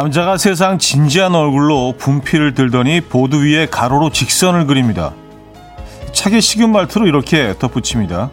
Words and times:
남자가 0.00 0.36
세상 0.36 0.78
진지한 0.78 1.34
얼굴로 1.34 1.94
분필을 1.98 2.54
들더니 2.54 3.00
보드 3.00 3.34
위에 3.34 3.66
가로로 3.66 4.10
직선을 4.10 4.68
그립니다. 4.68 5.12
차게 6.12 6.38
식은 6.40 6.70
말투로 6.70 7.08
이렇게 7.08 7.58
덧붙입니다. 7.58 8.30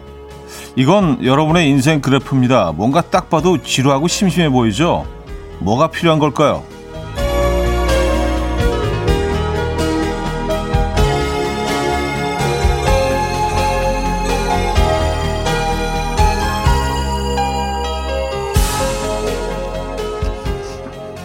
이건 0.76 1.24
여러분의 1.24 1.68
인생 1.68 2.00
그래프입니다. 2.00 2.70
뭔가 2.70 3.00
딱 3.00 3.28
봐도 3.30 3.60
지루하고 3.60 4.06
심심해 4.06 4.48
보이죠? 4.48 5.08
뭐가 5.58 5.88
필요한 5.88 6.20
걸까요? 6.20 6.62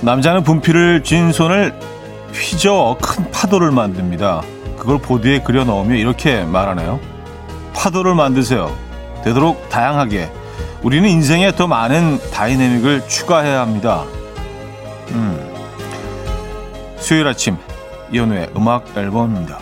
남자는 0.02 0.44
분필을 0.44 1.04
쥔 1.04 1.32
손을 1.32 1.78
휘저어 2.34 2.98
큰 3.00 3.30
파도를 3.32 3.72
만듭니다. 3.72 4.42
그걸 4.78 4.98
보드에 4.98 5.42
그려 5.42 5.64
넣으며 5.64 5.96
이렇게 5.96 6.44
말하네요. 6.44 7.00
파도를 7.76 8.16
만드세요. 8.16 8.76
되도록 9.24 9.70
다양하게. 9.70 10.32
우리는 10.82 11.08
인생에 11.08 11.52
더 11.52 11.68
많은 11.68 12.20
다이내믹을 12.32 13.08
추가해야 13.08 13.62
합니다. 13.62 14.04
음. 15.10 15.48
수요일 16.98 17.28
아침 17.28 17.58
이현우의 18.12 18.52
음악 18.56 18.98
앨범입니다. 18.98 19.60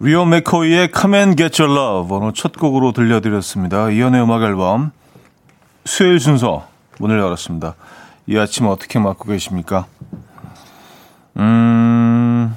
리오 0.00 0.26
맥코이의 0.26 0.90
Come 0.94 1.16
and 1.16 1.36
Get 1.42 1.62
Your 1.62 1.80
Love 1.80 2.14
오늘 2.14 2.32
첫 2.34 2.52
곡으로 2.52 2.92
들려드렸습니다. 2.92 3.88
이현우의 3.88 4.22
음악 4.22 4.42
앨범 4.42 4.90
수요일 5.86 6.20
순서 6.20 6.66
문을 6.98 7.18
열었습니다. 7.18 7.74
이 8.26 8.38
아침 8.38 8.66
어떻게 8.66 8.98
맞고 8.98 9.24
계십니까? 9.24 9.86
음, 11.38 12.54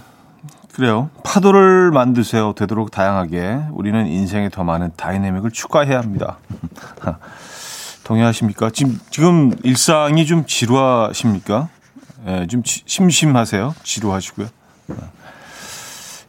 그래요. 0.73 1.09
파도를 1.23 1.91
만드세요. 1.91 2.53
되도록 2.53 2.91
다양하게. 2.91 3.67
우리는 3.71 4.05
인생에 4.05 4.49
더 4.49 4.63
많은 4.63 4.91
다이내믹을 4.95 5.52
추가해야 5.52 5.97
합니다. 5.97 6.38
동의하십니까? 8.03 8.69
지금, 8.69 8.99
지금 9.09 9.53
일상이 9.63 10.25
좀 10.25 10.45
지루하십니까? 10.45 11.69
예, 12.27 12.47
좀 12.47 12.61
지, 12.61 12.83
심심하세요? 12.86 13.73
지루하시고요. 13.83 14.47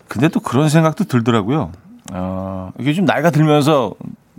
근데 0.09 0.29
또 0.29 0.41
그런 0.41 0.69
생각도 0.71 1.05
들더라고요. 1.05 1.73
어, 2.13 2.73
이게 2.79 2.95
좀 2.95 3.05
나이가 3.05 3.31
들면서, 3.31 3.95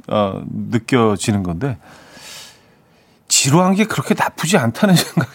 어, 0.07 0.41
느껴지는 0.49 1.43
건데, 1.43 1.77
지루한 3.37 3.75
게 3.75 3.85
그렇게 3.85 4.15
나쁘지 4.15 4.57
않다는 4.57 4.95
생각이. 4.97 5.29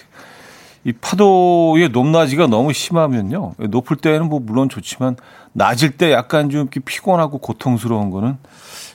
이 0.84 0.92
파도의 0.92 1.90
높낮이가 1.90 2.48
너무 2.48 2.72
심하면요. 2.72 3.54
높을 3.70 3.96
때는 3.96 4.28
뭐 4.28 4.40
물론 4.40 4.68
좋지만 4.68 5.16
낮을 5.52 5.92
때 5.92 6.10
약간 6.12 6.50
좀 6.50 6.62
이렇게 6.62 6.80
피곤하고 6.80 7.38
고통스러운 7.38 8.10
거는 8.10 8.36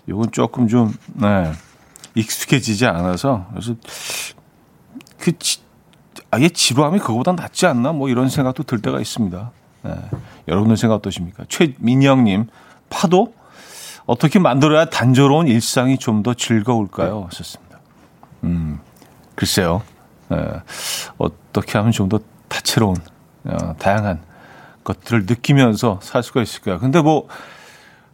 이건 0.10 0.30
조금 0.34 0.68
좀 0.68 0.94
네, 1.14 1.54
익숙해지지 2.16 2.86
않아서 2.86 3.46
그래서 3.52 3.76
그 5.18 5.38
지, 5.40 5.62
아예 6.30 6.50
지루함이 6.50 7.00
그거보다 7.00 7.32
낫지 7.32 7.66
않나 7.66 7.94
뭐 7.94 8.10
이런 8.10 8.28
생각도 8.28 8.64
들 8.64 8.82
때가 8.82 9.00
있습니다. 9.00 9.52
네. 9.84 9.92
여러분들 10.50 10.76
생각 10.76 10.96
어떠십니까? 10.96 11.46
최민영님 11.48 12.48
파도 12.90 13.34
어떻게 14.06 14.40
만들어야 14.40 14.86
단조로운 14.86 15.48
일상이 15.48 15.98
좀 15.98 16.24
더 16.24 16.34
즐거울까요? 16.34 17.28
하셨습니다. 17.30 17.80
음. 18.44 18.80
글쎄요. 19.38 19.84
에, 20.32 20.36
어떻게 21.18 21.78
하면 21.78 21.92
좀 21.92 22.10
더 22.10 22.20
다채로운, 22.48 22.96
어, 23.46 23.76
다양한 23.78 24.20
것들을 24.84 25.26
느끼면서 25.26 26.00
살 26.02 26.24
수가 26.24 26.42
있을까요? 26.42 26.80
근데 26.80 27.02
뭐, 27.02 27.28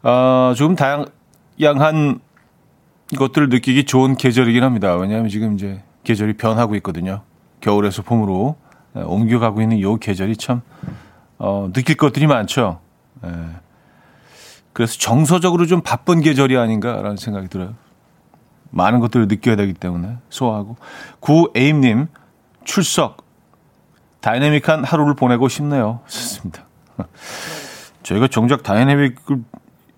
어, 0.01 0.53
조금 0.55 0.75
다양한 0.75 2.19
것들을 3.17 3.49
느끼기 3.49 3.85
좋은 3.85 4.15
계절이긴 4.15 4.63
합니다. 4.63 4.95
왜냐하면 4.95 5.29
지금 5.29 5.53
이제 5.53 5.83
계절이 6.03 6.33
변하고 6.33 6.75
있거든요. 6.77 7.21
겨울에서 7.61 8.01
봄으로 8.01 8.55
에, 8.95 9.01
옮겨가고 9.01 9.61
있는 9.61 9.79
요 9.81 9.97
계절이 9.97 10.37
참, 10.37 10.61
어, 11.37 11.69
느낄 11.73 11.95
것들이 11.95 12.27
많죠. 12.27 12.79
에, 13.23 13.29
그래서 14.73 14.97
정서적으로 14.97 15.67
좀 15.67 15.81
바쁜 15.81 16.21
계절이 16.21 16.57
아닌가라는 16.57 17.17
생각이 17.17 17.47
들어요. 17.47 17.75
많은 18.73 18.99
것들을 18.99 19.27
느껴야 19.27 19.55
되기 19.55 19.73
때문에 19.73 20.17
소화하고 20.29 20.75
구에임님 21.19 22.07
출석 22.63 23.23
다이내믹한 24.21 24.83
하루를 24.83 25.15
보내고 25.15 25.47
싶네요. 25.47 25.99
좋습니다. 26.07 26.63
저희가 28.03 28.27
정작 28.27 28.63
다이내믹을 28.63 29.43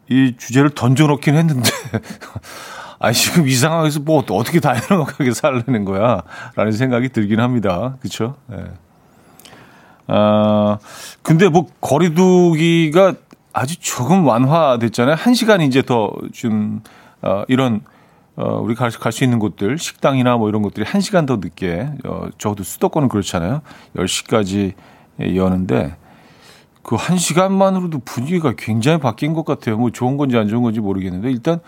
이 0.10 0.36
주제를 0.38 0.72
던져놓긴 0.72 1.36
했는데 1.36 1.70
아 3.00 3.12
지금 3.12 3.48
이 3.48 3.54
상황에서 3.54 4.00
뭐 4.00 4.24
어떻게 4.32 4.60
다이내믹하게 4.60 5.32
살려는 5.34 5.86
거야? 5.86 6.22
라는 6.56 6.72
생각이 6.72 7.10
들긴 7.10 7.40
합니다. 7.40 7.96
그렇죠? 8.00 8.36
네. 8.48 8.58
아 10.08 10.78
근데 11.22 11.48
뭐 11.48 11.68
거리두기가 11.82 13.14
아주 13.54 13.80
조금 13.80 14.26
완화됐잖아요. 14.28 15.16
한 15.16 15.34
시간 15.34 15.62
이제 15.62 15.82
더좀 15.82 16.82
어, 17.22 17.44
이런 17.48 17.82
어, 18.38 18.60
우리 18.60 18.76
갈 18.76 18.92
수 18.92 19.24
있는 19.24 19.40
곳들, 19.40 19.78
식당이나 19.78 20.38
뭐 20.38 20.50
이런 20.50 20.62
것들이 20.62 20.86
1시간 20.86 21.26
더 21.26 21.38
늦게, 21.38 21.90
어, 22.06 22.28
적어도 22.38 22.64
수도권은 22.64 23.08
그렇잖아요. 23.08 23.62
10시까지 23.96 24.74
여는데, 25.20 25.96
그 26.84 26.98
1시간만으로도 26.98 28.04
분위기가 28.04 28.54
굉장히 28.58 29.00
바뀐 29.00 29.34
것 29.34 29.46
같아요. 29.46 29.78
뭐 29.78 29.90
좋은 29.90 30.18
건지 30.18 30.38
안 30.38 30.48
좋은 30.50 30.64
건지 30.64 30.82
모르겠는데, 30.82 31.32
일단 31.32 31.60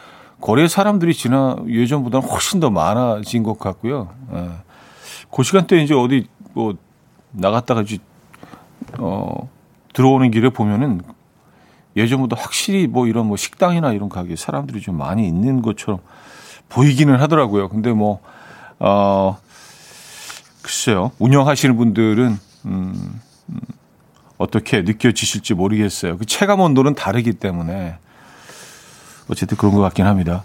거리에 0.41 0.67
사람들이 0.67 1.13
지나 1.13 1.55
예전보다는 1.67 2.27
훨씬 2.27 2.59
더 2.59 2.69
많아진 2.69 3.43
것 3.43 3.57
같고요. 3.57 4.09
예. 4.33 4.49
그 5.33 5.43
시간대 5.43 5.81
이제 5.81 5.95
어디 5.95 6.27
뭐 6.53 6.75
나갔다가 7.31 7.81
이제, 7.81 7.97
어, 8.99 9.49
들어오는 9.93 10.29
길에 10.31 10.49
보면은 10.49 11.01
예전보다 11.95 12.35
확실히 12.39 12.87
뭐 12.87 13.07
이런 13.07 13.25
뭐 13.25 13.37
식당이나 13.37 13.93
이런 13.93 14.09
가게 14.09 14.35
사람들이 14.35 14.81
좀 14.81 14.97
많이 14.97 15.27
있는 15.27 15.63
것처럼 15.63 15.99
보이기는 16.69 17.15
하더라고요. 17.19 17.69
근데 17.69 17.91
뭐, 17.91 18.19
어, 18.79 19.37
글쎄요. 20.61 21.11
운영하시는 21.19 21.75
분들은, 21.77 22.37
음, 22.65 23.21
음, 23.49 23.59
어떻게 24.37 24.81
느껴지실지 24.81 25.53
모르겠어요. 25.53 26.17
그 26.17 26.25
체감 26.25 26.59
온도는 26.59 26.93
다르기 26.95 27.33
때문에. 27.33 27.97
어쨌든 29.29 29.57
그런 29.57 29.73
것 29.73 29.81
같긴 29.81 30.05
합니다. 30.05 30.43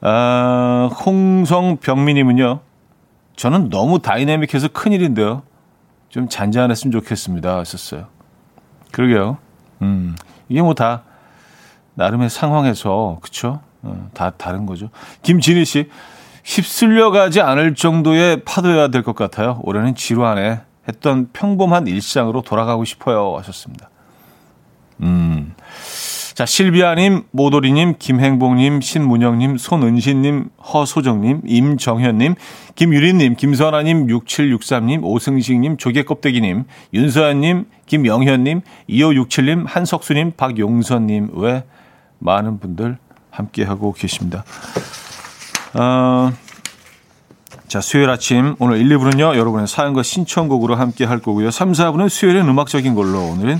아, 0.00 0.90
홍성병민님은요. 1.04 2.60
저는 3.36 3.70
너무 3.70 4.00
다이내믹해서 4.00 4.68
큰일인데요. 4.68 5.42
좀 6.08 6.28
잔잔했으면 6.28 6.92
좋겠습니다. 6.92 7.58
하셨어요. 7.58 8.06
그러게요. 8.92 9.38
음, 9.82 10.16
이게 10.48 10.62
뭐 10.62 10.74
다 10.74 11.02
나름의 11.94 12.30
상황에서, 12.30 13.18
그쵸? 13.22 13.60
어, 13.82 14.08
다 14.14 14.30
다른 14.36 14.66
거죠. 14.66 14.90
김진희 15.22 15.64
씨, 15.64 15.88
휩쓸려 16.44 17.10
가지 17.10 17.40
않을 17.40 17.74
정도의 17.74 18.42
파도여야 18.44 18.88
될 18.88 19.02
것 19.02 19.14
같아요. 19.16 19.60
올해는 19.64 19.94
지루하네. 19.94 20.60
했던 20.88 21.28
평범한 21.32 21.86
일상으로 21.88 22.42
돌아가고 22.42 22.84
싶어요. 22.84 23.36
하셨습니다. 23.38 23.90
음. 25.02 25.54
자, 26.34 26.44
실비아님, 26.44 27.24
모도리님, 27.30 27.94
김행복님, 27.98 28.82
신문영님, 28.82 29.56
손은신님, 29.56 30.50
허소정님, 30.62 31.40
임정현님, 31.46 32.34
김유린님, 32.74 33.36
김선아님, 33.36 34.06
6763님, 34.06 35.02
오승식님, 35.02 35.78
조개껍데기님, 35.78 36.64
윤서연님, 36.92 37.64
김영현님, 37.86 38.60
2567님, 38.88 39.64
한석수님, 39.66 40.32
박용선님, 40.36 41.30
외 41.34 41.64
많은 42.18 42.60
분들 42.60 42.98
함께 43.36 43.64
하고 43.64 43.92
계십니다. 43.92 44.44
어, 45.74 46.32
자, 47.68 47.80
수요일 47.80 48.08
아침 48.08 48.56
오늘 48.58 48.78
1, 48.78 48.88
2부는요. 48.88 49.36
여러분의 49.36 49.66
사연과 49.66 50.02
신청곡으로 50.02 50.74
함께 50.74 51.04
할 51.04 51.18
거고요. 51.18 51.50
3, 51.50 51.72
4부는 51.72 52.08
수요일은 52.08 52.48
음악적인 52.48 52.94
걸로 52.94 53.20
오늘은 53.24 53.58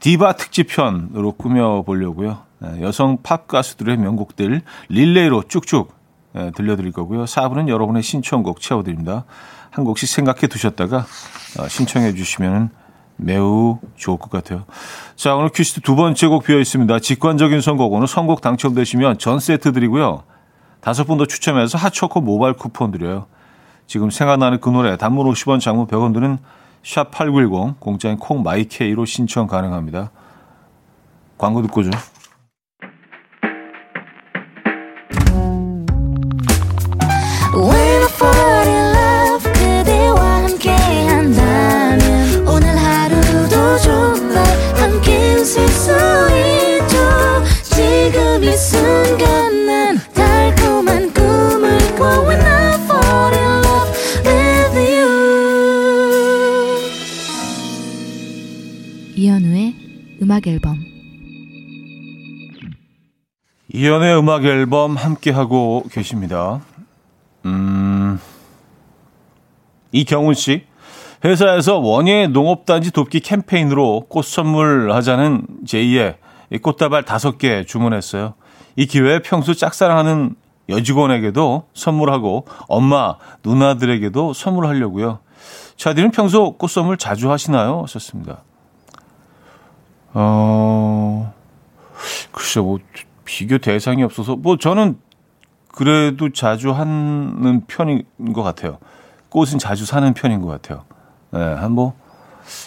디바 0.00 0.32
특집편으로 0.32 1.32
꾸며 1.32 1.82
보려고요. 1.82 2.38
네, 2.58 2.80
여성 2.82 3.18
팝 3.22 3.46
가수들의 3.46 3.96
명곡들 3.98 4.62
릴레이로 4.88 5.44
쭉쭉 5.44 5.94
네, 6.32 6.50
들려드릴 6.56 6.92
거고요. 6.92 7.24
4부는 7.24 7.68
여러분의 7.68 8.02
신청곡 8.02 8.60
채워드립니다. 8.60 9.24
한 9.70 9.84
곡씩 9.84 10.08
생각해 10.08 10.48
두셨다가 10.48 11.06
어, 11.58 11.68
신청해 11.68 12.14
주시면 12.14 12.70
매우 13.16 13.78
좋을 13.96 14.18
것 14.18 14.30
같아요. 14.30 14.64
자, 15.16 15.34
오늘 15.34 15.48
퀴즈 15.48 15.80
두 15.80 15.96
번째 15.96 16.26
곡 16.26 16.44
비어 16.44 16.58
있습니다. 16.58 16.98
직관적인 17.00 17.60
선곡. 17.60 17.92
오늘 17.92 18.06
선곡 18.06 18.40
당첨되시면 18.40 19.18
전 19.18 19.40
세트 19.40 19.72
드리고요. 19.72 20.22
다섯 20.80 21.04
분 21.04 21.18
더 21.18 21.26
추첨해서 21.26 21.78
핫초코 21.78 22.20
모바일 22.20 22.54
쿠폰 22.54 22.90
드려요. 22.92 23.26
지금 23.86 24.10
생각나는 24.10 24.60
그 24.60 24.68
노래 24.68 24.96
단문 24.96 25.26
50원 25.32 25.60
장문 25.60 25.86
100원 25.86 26.12
드는 26.12 26.38
샵8910 26.84 27.80
공짜인 27.80 28.18
콩 28.18 28.42
마이케이로 28.42 29.04
신청 29.04 29.46
가능합니다. 29.46 30.10
광고 31.38 31.62
듣고 31.62 31.82
죠. 31.82 31.90
음악 60.46 60.48
앨범 60.48 60.78
이연의 63.72 64.18
음악 64.18 64.44
앨범 64.44 64.96
함께 64.96 65.30
하고 65.30 65.84
계십니다. 65.90 66.60
음. 67.44 68.18
이경훈 69.92 70.34
씨 70.34 70.64
회사에서 71.24 71.78
원예 71.78 72.28
농업단지 72.28 72.92
돕기 72.92 73.20
캠페인으로 73.20 74.06
꽃 74.08 74.24
선물하자는 74.24 75.46
제이의 75.66 76.16
꽃다발 76.62 77.04
다섯 77.04 77.38
개 77.38 77.64
주문했어요. 77.64 78.34
이 78.76 78.86
기회에 78.86 79.20
평소 79.20 79.52
짝사랑하는 79.52 80.36
여직원에게도 80.68 81.68
선물하고 81.74 82.46
엄마, 82.68 83.16
누나들에게도 83.44 84.32
선물하려고요. 84.32 85.20
차디는 85.76 86.10
평소 86.12 86.56
꽃 86.56 86.68
선물 86.68 86.96
자주 86.96 87.30
하시나요? 87.30 87.82
하셨습니다. 87.82 88.42
어, 90.18 91.34
글쎄, 92.32 92.60
뭐, 92.60 92.78
비교 93.26 93.58
대상이 93.58 94.02
없어서, 94.02 94.34
뭐, 94.34 94.56
저는 94.56 94.98
그래도 95.68 96.32
자주 96.32 96.72
하는 96.72 97.66
편인 97.66 98.02
것 98.32 98.42
같아요. 98.42 98.78
꽃은 99.28 99.58
자주 99.58 99.84
사는 99.84 100.14
편인 100.14 100.40
것 100.40 100.46
같아요. 100.46 100.84
네, 101.32 101.40
한 101.40 101.72
뭐, 101.72 101.92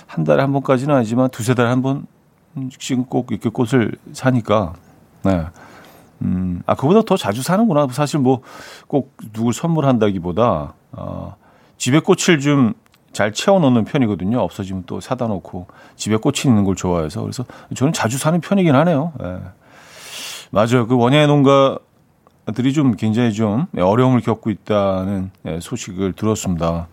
한 0.06 0.24
달에 0.26 0.44
한 0.44 0.54
번까지는 0.54 0.94
아니지만 0.94 1.32
두세 1.32 1.56
달에 1.56 1.70
한 1.70 1.82
번씩 1.82 3.10
꼭 3.10 3.32
이렇게 3.32 3.50
꽃을 3.50 3.94
사니까, 4.14 4.74
네. 5.24 5.48
음, 6.22 6.62
아, 6.68 6.76
그보다 6.76 7.02
더 7.02 7.18
자주 7.18 7.42
사는구나. 7.42 7.88
사실 7.90 8.20
뭐, 8.20 8.42
꼭 8.86 9.18
누굴 9.34 9.54
선물한다기보다, 9.54 10.76
어, 10.92 11.36
집에 11.80 12.00
꽃을 12.00 12.42
좀 12.42 12.76
잘 13.12 13.34
채워놓는 13.34 13.86
편이거든요. 13.86 14.40
없어지면 14.40 14.84
또 14.86 15.00
사다 15.00 15.28
놓고 15.28 15.68
집에 15.96 16.16
꽃이 16.18 16.42
있는 16.46 16.64
걸 16.64 16.76
좋아해서 16.76 17.22
그래서 17.22 17.46
저는 17.76 17.94
자주 17.94 18.18
사는 18.18 18.40
편이긴 18.40 18.76
하네요. 18.76 19.14
예. 19.22 19.40
맞아요. 20.52 20.88
그 20.88 20.96
원예 20.96 21.28
농가들이 21.28 22.74
좀 22.74 22.96
굉장히 22.96 23.34
좀 23.34 23.68
어려움을 23.78 24.22
겪고 24.22 24.50
있다는 24.50 25.32
예, 25.46 25.60
소식을 25.60 26.14
들었습니다. 26.14 26.88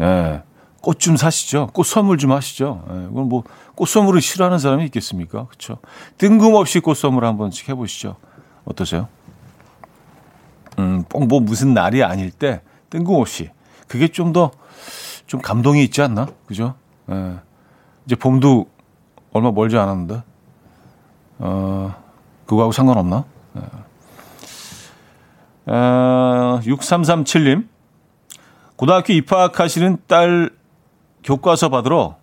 예. 0.00 0.42
꽃 0.80 0.98
좀 0.98 1.16
사시죠. 1.16 1.68
꽃 1.72 1.86
선물 1.86 2.18
좀 2.18 2.32
하시죠. 2.32 2.84
예. 2.88 2.92
그럼 3.12 3.28
뭐꽃 3.28 3.88
선물을 3.88 4.20
싫어하는 4.20 4.58
사람이 4.58 4.84
있겠습니까? 4.86 5.46
그렇죠. 5.46 5.78
뜬금없이 6.18 6.80
꽃 6.80 6.94
선물 6.94 7.24
한 7.24 7.38
번씩 7.38 7.68
해보시죠. 7.68 8.16
어떠세요? 8.64 9.08
음, 10.78 11.04
뭐 11.28 11.40
무슨 11.40 11.74
날이 11.74 12.02
아닐 12.02 12.30
때 12.30 12.62
뜬금없이 12.90 13.50
그게 13.88 14.08
좀더 14.08 14.50
좀 15.26 15.40
감동이 15.40 15.82
있지 15.84 16.02
않나? 16.02 16.26
그죠? 16.46 16.74
예. 17.10 17.36
이제 18.06 18.16
봄도 18.16 18.66
얼마 19.32 19.50
멀지 19.50 19.76
않았는데, 19.76 20.22
어, 21.38 21.94
그거하고 22.46 22.72
상관없나? 22.72 23.24
예. 23.56 23.60
어, 25.72 26.60
6337님, 26.64 27.68
고등학교 28.76 29.12
입학하시는 29.12 29.98
딸 30.06 30.50
교과서 31.22 31.68
받으러 31.68 32.16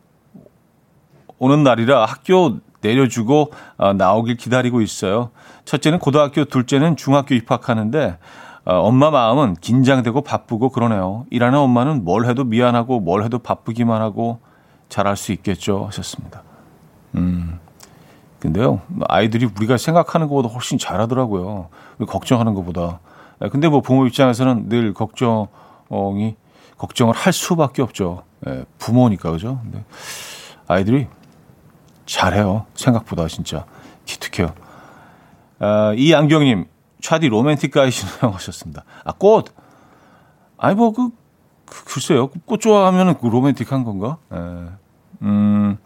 오는 1.38 1.64
날이라 1.64 2.06
학교 2.06 2.60
내려주고 2.82 3.52
어, 3.78 3.94
나오길 3.94 4.36
기다리고 4.38 4.82
있어요. 4.82 5.32
첫째는 5.66 6.00
고등학교, 6.00 6.46
둘째는 6.46 6.96
중학교 6.98 7.36
입학하는데 7.36 8.18
어, 8.66 8.74
엄마 8.74 9.10
마음은 9.10 9.56
긴장되고 9.56 10.22
바쁘고 10.22 10.70
그러네요. 10.70 11.26
일하는 11.30 11.60
엄마는 11.60 12.04
뭘 12.04 12.26
해도 12.26 12.44
미안하고 12.44 13.00
뭘 13.00 13.24
해도 13.24 13.40
바쁘기만 13.40 14.02
하고 14.02 14.40
잘할 14.90 15.18
수 15.18 15.32
있겠죠 15.32 15.86
하셨습니다. 15.86 16.44
음. 17.16 17.60
근데요, 18.40 18.82
아이들이 19.08 19.46
우리가 19.46 19.78
생각하는 19.78 20.30
것보다 20.30 20.48
훨씬 20.48 20.78
잘하더라고요. 20.78 21.68
걱정하는 22.08 22.54
것보다. 22.54 23.00
예, 23.44 23.50
근데 23.50 23.68
뭐 23.68 23.82
부모 23.82 24.06
입장에서는 24.08 24.70
늘 24.70 24.94
걱정이, 24.94 26.36
걱정을 26.78 27.14
할 27.14 27.34
수밖에 27.34 27.82
없죠. 27.82 28.24
예, 28.48 28.64
부모니까, 28.78 29.32
그죠? 29.32 29.60
근데 29.64 29.84
아이들이 30.68 31.08
잘해요. 32.06 32.66
생각보다 32.76 33.28
진짜. 33.28 33.66
기특해요. 34.06 34.54
아, 35.60 35.94
이안경님, 35.98 36.66
차디 37.01 37.28
로맨틱 37.30 37.72
가이시나요? 37.72 38.31
하셨습니다. 38.36 38.84
아, 39.04 39.12
꽃. 39.13 39.54
아니, 40.57 40.75
뭐, 40.75 40.92
그, 40.92 41.10
그 41.66 41.86
글쎄요. 41.86 42.28
꽃 42.46 42.60
좋아하면 42.60 43.18
그 43.19 43.28
로맨틱한 43.28 43.84
건가? 43.84 44.18
에, 44.31 44.38
예. 44.38 44.69
음, 45.22 45.78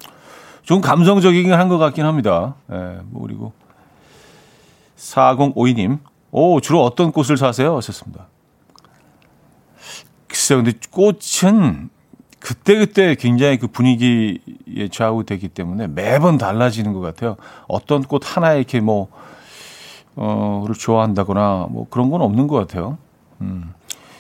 좀 0.64 0.82
감성적이긴 0.82 1.54
한 1.54 1.70
것 1.70 1.78
같긴 1.78 2.06
합니다. 2.06 2.56
예, 2.72 3.00
뭐, 3.06 3.22
그리고 3.24 3.54
4052님. 4.98 6.00
오, 6.32 6.60
주로 6.62 6.84
어떤 6.84 7.12
꽃을 7.12 7.38
사세요? 7.38 7.76
하셨습니다. 7.78 8.28
글쎄요. 10.28 10.64
근데 10.64 10.78
꽃은 10.90 11.90
그때그때 12.40 13.16
굉장히 13.16 13.58
그 13.58 13.68
분위기에 13.68 14.88
좌우되기 14.92 15.50
때문에 15.50 15.88
매번 15.88 16.38
달라지는 16.38 16.94
것 16.94 17.00
같아요. 17.02 17.38
어떤 17.68 18.02
꽃 18.04 18.22
하나에 18.26 18.58
이렇게 18.58 18.80
뭐, 18.80 19.10
어를 20.16 20.76
좋아한다거나 20.76 21.68
뭐 21.70 21.88
그런 21.90 22.10
건 22.10 22.22
없는 22.22 22.48
것 22.48 22.56
같아요. 22.56 22.98
음. 23.42 23.74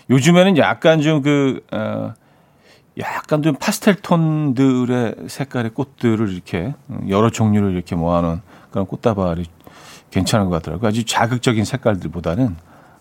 요즘에는 0.10 0.58
약간 0.58 1.02
좀그 1.02 1.66
어, 1.72 2.14
약간 3.00 3.42
좀 3.42 3.56
파스텔 3.56 3.96
톤들의 3.96 5.16
색깔의 5.28 5.72
꽃들을 5.72 6.32
이렇게 6.32 6.74
여러 7.10 7.30
종류를 7.30 7.72
이렇게 7.72 7.96
모아놓은 7.96 8.42
그런 8.72 8.86
꽃다발이 8.86 9.46
괜찮은 10.12 10.50
것 10.50 10.62
같더라고요. 10.62 10.90
아주 10.90 11.06
자극적인 11.06 11.66
색깔들보다는 11.66 12.56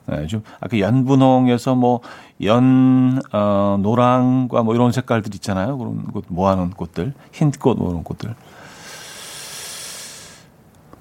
네, 0.06 0.26
좀 0.26 0.42
아까 0.60 0.78
연분홍에서 0.78 1.74
뭐연 1.74 3.22
어, 3.32 3.78
노랑과 3.80 4.62
뭐 4.62 4.74
이런 4.74 4.92
색깔들 4.92 5.34
있잖아요. 5.36 5.78
그런 5.78 6.04
꽃 6.06 6.24
모아놓은 6.28 6.70
꽃들, 6.70 7.14
흰꽃 7.32 7.78
뭐 7.78 7.90
이런 7.90 8.02
꽃들. 8.02 8.34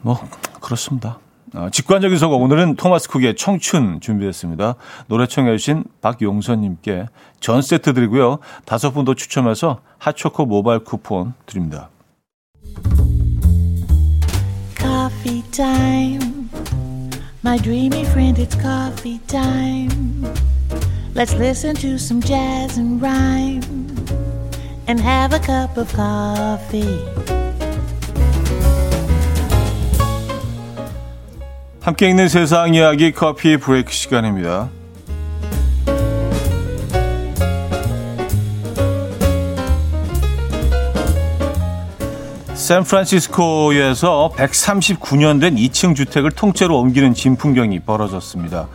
뭐 0.02 0.20
그렇습니다. 0.60 1.20
어, 1.54 1.70
직관적인 1.70 2.18
선곡 2.18 2.42
오늘은 2.42 2.76
토마스 2.76 3.10
쿡의 3.10 3.36
청춘 3.36 4.00
준비했습니다. 4.00 4.76
노래 5.08 5.28
청해 5.28 5.58
주신 5.58 5.84
박용선님께 6.02 7.08
전 7.40 7.62
세트 7.62 7.94
드리고요. 7.94 8.40
다섯 8.66 8.92
분 8.92 9.04
더 9.06 9.14
추첨해서 9.16 9.82
핫초코 9.98 10.46
모바일 10.46 10.80
쿠폰 10.84 11.34
드립니다. 11.46 11.90
Coffee 14.78 15.44
time. 15.52 16.50
My 17.44 17.58
dreamy 17.58 18.06
friend, 18.06 18.40
it's 18.40 18.56
coffee 18.56 19.20
time. 19.28 20.24
Let's 21.16 21.34
listen 21.34 21.76
to 21.82 21.96
some 21.98 22.22
jazz 22.22 22.78
and 22.80 23.02
rhyme 23.02 23.62
and 24.88 25.02
have 25.02 25.34
a 25.34 25.40
cup 25.40 25.78
of 25.78 25.92
coffee. 25.94 27.41
함께 31.92 32.08
읽는 32.08 32.30
세상 32.30 32.74
이야기 32.74 33.12
커피 33.12 33.58
브레이크 33.58 33.92
시간입니다. 33.92 34.70
샌프란시스코에서 42.54 44.32
139년 44.38 45.42
된 45.42 45.58
2층 45.58 45.94
주택을 45.94 46.32
통째로 46.32 46.80
옮기는 46.80 47.14
진풍경이 47.14 47.82
벌어졌습니다. 47.82 48.70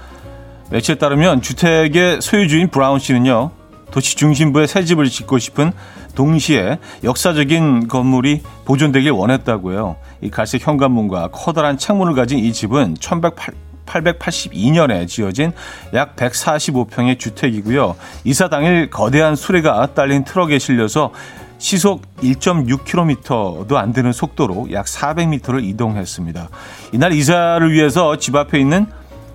매체에 0.71 0.97
따르면 0.97 1.41
주택의 1.41 2.21
소유주인 2.21 2.69
브라운 2.69 2.99
씨는요, 2.99 3.51
도시 3.93 4.15
중심부에 4.17 4.67
새 4.67 4.85
집을 4.85 5.09
짓고 5.09 5.39
싶은 5.39 5.73
동시에 6.17 6.79
역사적인 7.05 7.87
건물이 7.87 8.43
보존되길 8.65 9.13
원했다고요. 9.13 9.95
이 10.23 10.31
갈색 10.31 10.67
현관문과 10.67 11.29
커다란 11.29 11.79
창문을 11.79 12.15
가진 12.15 12.41
이 12.41 12.53
집은 12.53 12.95
1882년에 12.95 15.07
지어진 15.07 15.53
약 15.95 16.17
145평의 16.17 17.21
주택이고요. 17.21 17.95
이사 18.25 18.49
당일 18.49 18.91
거대한 18.91 19.37
수레가 19.37 19.95
딸린 19.95 20.25
트럭에 20.25 20.59
실려서 20.59 21.13
시속 21.59 22.03
1.6km도 22.19 23.77
안 23.77 23.93
되는 23.93 24.13
속도로 24.13 24.69
약 24.73 24.87
400m를 24.87 25.65
이동했습니다. 25.65 26.49
이날 26.93 27.13
이사를 27.13 27.73
위해서 27.73 28.19
집 28.19 28.37
앞에 28.37 28.59
있는 28.59 28.87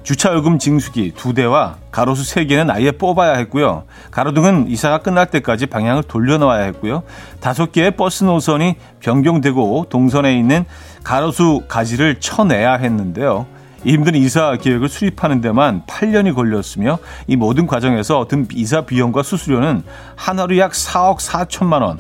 주차요금 0.03 0.59
징수기 0.59 1.13
두 1.15 1.33
대와 1.33 1.77
가로수 1.91 2.23
세 2.23 2.45
개는 2.45 2.69
아예 2.71 2.91
뽑아야 2.91 3.33
했고요. 3.37 3.83
가로등은 4.09 4.67
이사가 4.67 4.99
끝날 4.99 5.27
때까지 5.27 5.67
방향을 5.67 6.03
돌려놓아야 6.03 6.63
했고요. 6.65 7.03
다섯 7.39 7.71
개의 7.71 7.91
버스 7.91 8.23
노선이 8.23 8.75
변경되고 8.99 9.87
동선에 9.89 10.37
있는 10.37 10.65
가로수 11.03 11.63
가지를 11.67 12.19
쳐내야 12.19 12.73
했는데요. 12.77 13.45
이 13.83 13.93
힘든 13.93 14.15
이사 14.15 14.55
계획을 14.57 14.89
수립하는 14.89 15.41
데만 15.41 15.83
8년이 15.87 16.35
걸렸으며 16.35 16.99
이 17.27 17.35
모든 17.35 17.65
과정에서 17.65 18.27
든 18.27 18.47
이사 18.53 18.81
비용과 18.81 19.23
수수료는 19.23 19.83
하나로 20.15 20.57
약 20.57 20.71
4억 20.71 21.17
4천만 21.17 21.81
원. 21.81 21.99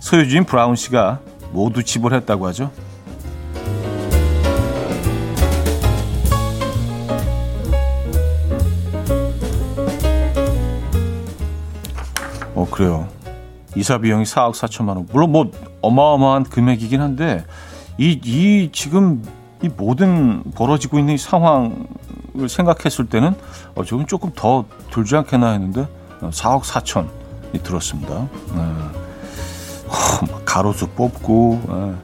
소유주인 0.00 0.44
브라운 0.44 0.74
씨가 0.74 1.20
모두 1.52 1.84
지불했다고 1.84 2.46
하죠. 2.48 2.70
어, 12.60 12.66
그래요. 12.70 13.08
이사 13.74 13.96
비용이 13.96 14.24
4억 14.24 14.52
4천만 14.52 14.88
원. 14.88 15.06
물론 15.12 15.32
뭐 15.32 15.50
어마어마한 15.80 16.44
금액이긴 16.44 17.00
한데 17.00 17.44
이, 17.96 18.20
이 18.22 18.68
지금 18.72 19.22
이 19.62 19.70
모든 19.74 20.42
벌어지고 20.54 20.98
있는 20.98 21.14
이 21.14 21.18
상황을 21.18 22.48
생각했을 22.48 23.06
때는 23.06 23.34
어, 23.74 23.84
조금 23.84 24.06
조금 24.06 24.32
더 24.34 24.66
들지 24.92 25.16
않겠나 25.16 25.52
했는데 25.52 25.88
4억 26.20 26.62
4천이 26.62 27.62
들었습니다. 27.62 28.28
네. 28.54 28.60
어, 29.86 30.40
가로수 30.44 30.88
뽑고 30.88 31.62
네. 31.66 31.94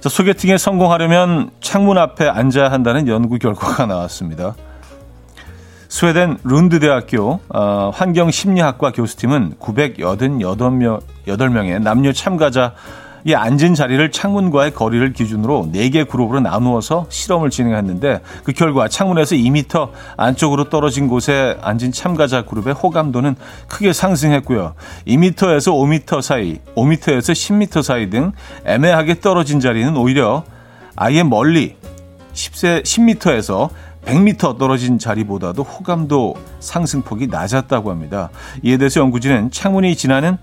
자, 0.00 0.08
소개팅에 0.08 0.58
성공하려면 0.58 1.50
창문 1.60 1.98
앞에 1.98 2.28
앉아야 2.28 2.72
한다는 2.72 3.06
연구 3.06 3.38
결과가 3.38 3.86
나왔습니다. 3.86 4.56
스웨덴 5.94 6.38
룬드 6.42 6.80
대학교 6.80 7.38
어, 7.50 7.92
환경심리학과 7.94 8.90
교수팀은 8.90 9.54
988명, 9.60 11.00
8명의 11.28 11.80
남녀 11.80 12.12
참가자 12.12 12.74
이 13.22 13.32
앉은 13.32 13.76
자리를 13.76 14.10
창문과의 14.10 14.74
거리를 14.74 15.12
기준으로 15.12 15.68
4개 15.72 16.08
그룹으로 16.08 16.40
나누어서 16.40 17.06
실험을 17.10 17.50
진행했는데 17.50 18.22
그 18.42 18.52
결과 18.52 18.88
창문에서 18.88 19.36
2m 19.36 19.90
안쪽으로 20.16 20.64
떨어진 20.64 21.06
곳에 21.06 21.56
앉은 21.62 21.92
참가자 21.92 22.42
그룹의 22.42 22.74
호감도는 22.74 23.36
크게 23.68 23.92
상승했고요. 23.92 24.74
2m에서 25.06 25.72
5m 25.72 26.22
사이, 26.22 26.58
5m에서 26.74 27.30
10m 27.30 27.82
사이 27.84 28.10
등 28.10 28.32
애매하게 28.66 29.20
떨어진 29.20 29.60
자리는 29.60 29.96
오히려 29.96 30.42
아예 30.96 31.22
멀리 31.22 31.76
10세, 32.32 32.82
10m에서 32.82 33.70
100m 34.04 34.58
떨어진 34.58 34.98
자리보다도 34.98 35.62
호감도 35.62 36.34
상승폭이 36.60 37.28
낮았다고 37.28 37.90
합니다. 37.90 38.30
이에 38.62 38.76
대해서 38.76 39.00
연구진은 39.00 39.50
창문이 39.50 39.96
지나는 39.96 40.36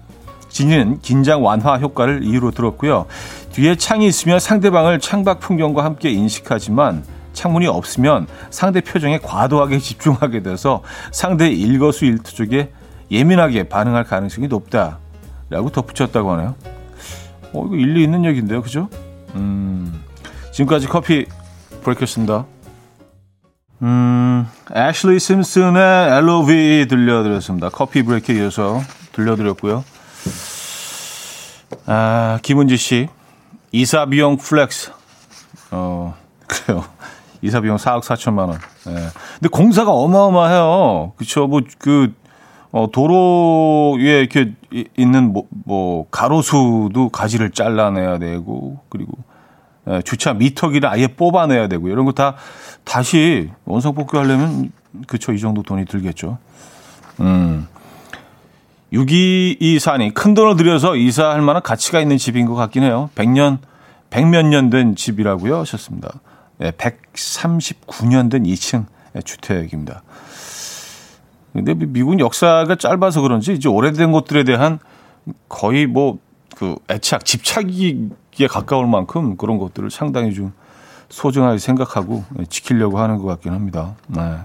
지니는 0.49 0.99
긴장 1.01 1.43
완화 1.43 1.77
효과를 1.77 2.23
이유로 2.23 2.51
들었고요. 2.51 3.05
뒤에 3.53 3.75
창이 3.75 4.05
있으면 4.07 4.39
상대방을 4.39 4.99
창밖 4.99 5.39
풍경과 5.39 5.85
함께 5.85 6.11
인식하지만 6.11 7.03
창문이 7.33 7.67
없으면 7.67 8.27
상대 8.49 8.81
표정에 8.81 9.17
과도하게 9.19 9.79
집중하게 9.79 10.43
돼서 10.43 10.83
상대의 11.11 11.57
일거수일투족에 11.59 12.71
예민하게 13.09 13.63
반응할 13.63 14.03
가능성이 14.03 14.47
높다라고 14.47 15.69
덧붙였다고 15.71 16.31
하네요. 16.31 16.55
어, 17.53 17.65
이거 17.65 17.75
일리 17.75 18.03
있는 18.03 18.25
얘기인데요, 18.25 18.61
그죠? 18.61 18.89
음, 19.35 20.01
지금까지 20.51 20.87
커피 20.87 21.25
브레이크였습니다. 21.83 22.45
음, 23.81 24.47
애슐리 24.75 25.19
심슨의 25.19 26.17
LOV 26.19 26.85
들려드렸습니다. 26.87 27.69
커피 27.69 28.03
브레이크에 28.03 28.35
이어서 28.37 28.79
들려드렸고요. 29.13 29.83
아, 31.87 32.39
김은지 32.43 32.77
씨. 32.77 33.07
이사 33.71 34.05
비용 34.05 34.37
flex. 34.37 34.91
어, 35.71 36.15
그래요. 36.47 36.83
이사 37.41 37.59
비용 37.59 37.77
4억 37.77 38.01
4천만 38.03 38.49
원. 38.49 38.59
예. 38.87 38.93
근데 39.39 39.49
공사가 39.51 39.91
어마어마해요. 39.91 41.13
그쵸. 41.15 41.47
뭐, 41.47 41.61
그, 41.79 42.13
어, 42.71 42.87
도로에 42.91 44.19
이렇게 44.19 44.53
있는 44.95 45.33
뭐, 45.33 45.47
뭐, 45.49 46.07
가로수도 46.11 47.09
가지를 47.11 47.49
잘라내야 47.51 48.19
되고, 48.19 48.79
그리고, 48.89 49.13
예, 49.17 49.23
주차 50.03 50.33
미터기를 50.33 50.87
아예 50.89 51.07
뽑아내야 51.07 51.67
되고, 51.67 51.87
이런 51.89 52.05
거 52.05 52.11
다 52.11 52.35
다시 52.83 53.49
원상 53.65 53.93
복귀하려면, 53.93 54.71
그쵸. 55.07 55.33
이 55.33 55.39
정도 55.39 55.63
돈이 55.63 55.85
들겠죠. 55.85 56.37
음. 57.19 57.67
6224니 58.93 60.13
큰 60.13 60.33
돈을 60.33 60.57
들여서 60.57 60.95
이사할 60.97 61.41
만한 61.41 61.61
가치가 61.61 62.01
있는 62.01 62.17
집인 62.17 62.45
것 62.45 62.55
같긴 62.55 62.83
해요. 62.83 63.09
100년, 63.15 63.59
100몇 64.09 64.45
년 64.47 64.69
된 64.69 64.95
집이라고요 64.95 65.57
하셨습니다. 65.59 66.19
네, 66.57 66.71
139년 66.71 68.29
된 68.29 68.43
2층 68.43 68.85
주택입니다. 69.23 70.03
근데 71.53 71.73
미국 71.73 72.19
역사가 72.19 72.75
짧아서 72.75 73.21
그런지 73.21 73.53
이제 73.53 73.69
오래된 73.69 74.11
것들에 74.11 74.43
대한 74.43 74.79
거의 75.47 75.85
뭐 75.87 76.19
그 76.61 76.75
애착, 76.91 77.25
집착 77.25 77.65
기에 78.31 78.47
가까울 78.47 78.87
만큼 78.87 79.37
그런 79.37 79.57
것들을 79.57 79.91
상당히 79.91 80.33
좀 80.33 80.53
소중하게 81.09 81.57
생각하고 81.57 82.23
지키려고 82.49 82.99
하는 82.99 83.17
것 83.17 83.25
같긴 83.25 83.53
합니다. 83.53 83.95
네. 84.07 84.39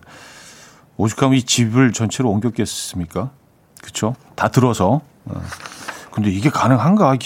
오죽하면 0.97 1.39
이 1.39 1.43
집을 1.43 1.93
전체로 1.93 2.31
옮겼겠습니까? 2.31 3.31
그렇죠? 3.81 4.17
다 4.35 4.49
들어서. 4.49 5.01
어. 5.27 5.43
근데 6.11 6.31
이게 6.31 6.51
가능한가? 6.51 7.17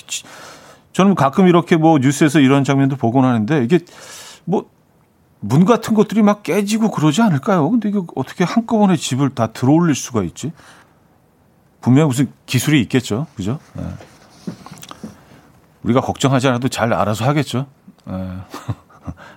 저는 0.92 1.14
가끔 1.14 1.46
이렇게 1.46 1.76
뭐 1.76 1.98
뉴스에서 1.98 2.40
이런 2.40 2.64
장면도 2.64 2.96
보곤 2.96 3.24
하는데 3.24 3.64
이게 3.64 3.78
뭐 4.44 4.80
문 5.40 5.64
같은 5.64 5.94
것들이 5.94 6.22
막 6.22 6.42
깨지고 6.42 6.90
그러지 6.90 7.22
않을까요? 7.22 7.68
근데 7.70 7.88
이게 7.88 8.00
어떻게 8.14 8.44
한꺼번에 8.44 8.96
집을 8.96 9.30
다 9.30 9.48
들어올릴 9.48 9.94
수가 9.94 10.22
있지? 10.22 10.52
분명 11.80 12.08
무슨 12.08 12.30
기술이 12.44 12.80
있겠죠. 12.82 13.26
그죠? 13.34 13.58
네. 13.74 13.82
우리가 15.82 16.00
걱정하지 16.00 16.48
않아도 16.48 16.68
잘 16.68 16.92
알아서 16.92 17.24
하겠죠. 17.24 17.66
네. 18.04 18.14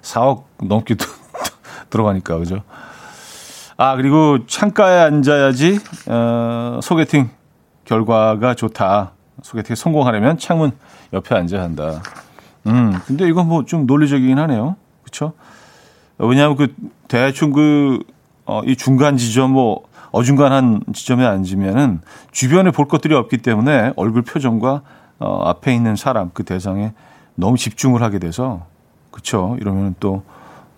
4억 0.01 0.43
넘게 0.63 0.95
들어가니까, 1.89 2.38
그죠? 2.38 2.63
아, 3.77 3.95
그리고 3.95 4.45
창가에 4.45 5.00
앉아야지, 5.00 5.79
어, 6.07 6.79
소개팅 6.83 7.29
결과가 7.85 8.55
좋다. 8.55 9.12
소개팅에 9.41 9.75
성공하려면 9.75 10.38
창문 10.38 10.71
옆에 11.12 11.35
앉아야 11.35 11.62
한다. 11.63 12.01
음, 12.67 12.97
근데 13.05 13.27
이건 13.27 13.47
뭐 13.47 13.63
좀 13.65 13.85
논리적이긴 13.85 14.38
하네요. 14.39 14.75
그쵸? 15.03 15.33
왜냐하면 16.17 16.55
그 16.55 16.73
대충 17.07 17.51
그, 17.51 18.00
어, 18.45 18.62
이 18.65 18.75
중간 18.75 19.17
지점 19.17 19.51
뭐 19.51 19.83
어중간한 20.12 20.83
지점에 20.93 21.25
앉으면은 21.25 22.01
주변에 22.31 22.71
볼 22.71 22.88
것들이 22.88 23.15
없기 23.15 23.39
때문에 23.39 23.93
얼굴 23.95 24.21
표정과 24.21 24.83
어, 25.23 25.43
앞에 25.47 25.73
있는 25.73 25.95
사람 25.95 26.31
그 26.33 26.43
대상에 26.43 26.91
너무 27.35 27.57
집중을 27.57 28.01
하게 28.01 28.19
돼서 28.19 28.65
그쵸? 29.09 29.55
이러면 29.61 29.95
또, 29.99 30.23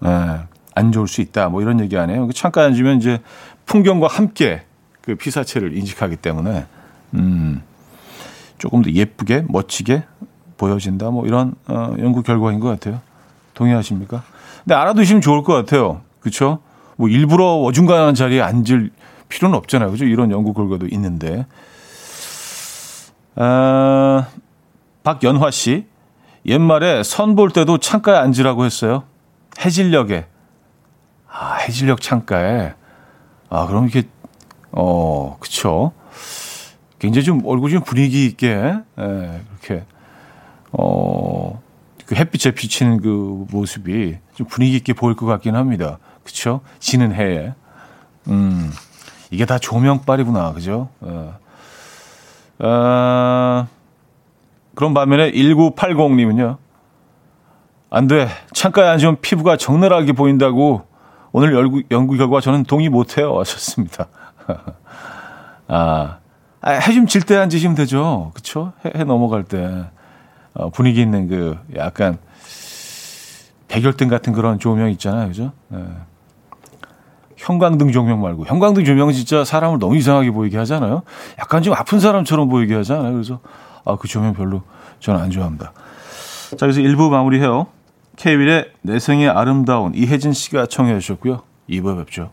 예, 0.05 0.41
안 0.75 0.91
좋을 0.91 1.07
수 1.07 1.21
있다. 1.21 1.49
뭐 1.49 1.61
이런 1.61 1.79
얘기 1.79 1.97
안 1.97 2.09
해요. 2.09 2.27
그 2.27 2.33
창가에 2.33 2.65
앉으면 2.65 2.97
이제 2.97 3.21
풍경과 3.65 4.07
함께 4.07 4.63
그 5.01 5.15
피사체를 5.15 5.75
인식하기 5.75 6.17
때문에 6.17 6.65
음, 7.13 7.63
조금 8.57 8.81
더 8.81 8.91
예쁘게 8.91 9.45
멋지게 9.47 10.03
보여진다. 10.57 11.09
뭐 11.09 11.25
이런 11.25 11.55
어, 11.67 11.95
연구 11.99 12.23
결과인 12.23 12.59
것 12.59 12.67
같아요. 12.67 13.01
동의하십니까? 13.53 14.23
근데 14.63 14.75
알아두시면 14.75 15.21
좋을 15.21 15.43
것 15.43 15.53
같아요. 15.53 16.01
그렇죠? 16.19 16.59
뭐 16.97 17.09
일부러 17.09 17.55
어중간한 17.61 18.15
자리에 18.15 18.41
앉을 18.41 18.91
필요는 19.29 19.57
없잖아요. 19.57 19.91
그죠? 19.91 20.05
이런 20.05 20.29
연구 20.31 20.53
결과도 20.53 20.87
있는데. 20.87 21.45
아, 23.35 24.27
박연화 25.03 25.51
씨. 25.51 25.87
옛말에 26.45 27.03
선 27.03 27.35
볼 27.35 27.49
때도 27.51 27.79
창가에 27.79 28.17
앉으라고 28.17 28.65
했어요. 28.65 29.03
해질녘에 29.59 30.27
아, 31.29 31.55
해질녘 31.55 32.01
창가에. 32.01 32.73
아, 33.49 33.67
그럼 33.67 33.85
이렇게, 33.89 34.07
어, 34.71 35.37
그쵸. 35.39 35.91
굉장히 36.99 37.25
좀 37.25 37.41
얼굴 37.45 37.71
좀 37.71 37.81
분위기 37.81 38.25
있게, 38.25 38.47
예, 38.99 39.41
이렇게, 39.51 39.85
어, 40.71 41.61
그 42.05 42.15
햇빛에 42.15 42.51
비치는 42.51 43.01
그 43.01 43.45
모습이 43.51 44.17
좀 44.35 44.47
분위기 44.47 44.77
있게 44.77 44.93
보일 44.93 45.15
것 45.15 45.25
같긴 45.25 45.55
합니다. 45.55 45.97
그쵸? 46.23 46.61
지는 46.79 47.13
해에. 47.13 47.53
음, 48.27 48.71
이게 49.31 49.45
다 49.45 49.57
조명빨이구나. 49.59 50.53
그죠? 50.53 50.89
어. 51.01 51.37
어, 52.59 53.67
그런 54.75 54.93
반면에 54.93 55.31
1980님은요. 55.31 56.57
안 57.89 58.07
돼. 58.07 58.27
창가에 58.53 58.87
앉으면 58.89 59.17
피부가 59.21 59.57
적나라하게 59.57 60.13
보인다고 60.13 60.85
오늘 61.31 61.53
연구, 61.53 61.83
연구 61.91 62.17
결과 62.17 62.41
저는 62.41 62.63
동의 62.63 62.89
못해요. 62.89 63.37
하셨습니다. 63.39 64.07
아, 65.67 66.17
아 66.61 66.71
해좀 66.71 67.07
질 67.07 67.21
때 67.23 67.35
앉으시면 67.37 67.75
되죠. 67.75 68.31
그쵸? 68.33 68.73
해, 68.85 68.91
해 68.99 69.03
넘어갈 69.03 69.43
때. 69.43 69.85
어, 70.53 70.69
분위기 70.69 71.01
있는 71.01 71.27
그 71.27 71.57
약간 71.75 72.17
백열등 73.67 74.07
같은 74.07 74.31
그런 74.33 74.57
조명 74.59 74.89
있잖아요. 74.91 75.27
그죠? 75.27 75.51
네. 75.67 75.83
형광등 77.37 77.91
조명 77.91 78.21
말고 78.21 78.45
형광등 78.45 78.85
조명은 78.85 79.13
진짜 79.13 79.43
사람을 79.43 79.79
너무 79.79 79.95
이상하게 79.97 80.31
보이게 80.31 80.57
하잖아요. 80.57 81.03
약간 81.39 81.61
좀 81.63 81.73
아픈 81.73 81.99
사람처럼 81.99 82.49
보이게 82.49 82.75
하잖아요. 82.75 83.11
그래서 83.11 83.39
아, 83.83 83.95
그 83.97 84.07
조명 84.07 84.33
별로 84.33 84.61
저는 84.99 85.21
안 85.21 85.29
좋아합니다. 85.29 85.73
자, 86.51 86.57
그래서 86.59 86.81
1부 86.81 87.09
마무리해요. 87.09 87.67
케이윌의 88.15 88.71
내 88.81 88.99
생의 88.99 89.29
아름다운 89.29 89.93
이혜진 89.93 90.33
씨가 90.33 90.67
청해 90.67 90.97
주셨고요. 90.99 91.41
2부에 91.69 91.97
뵙죠. 91.97 92.31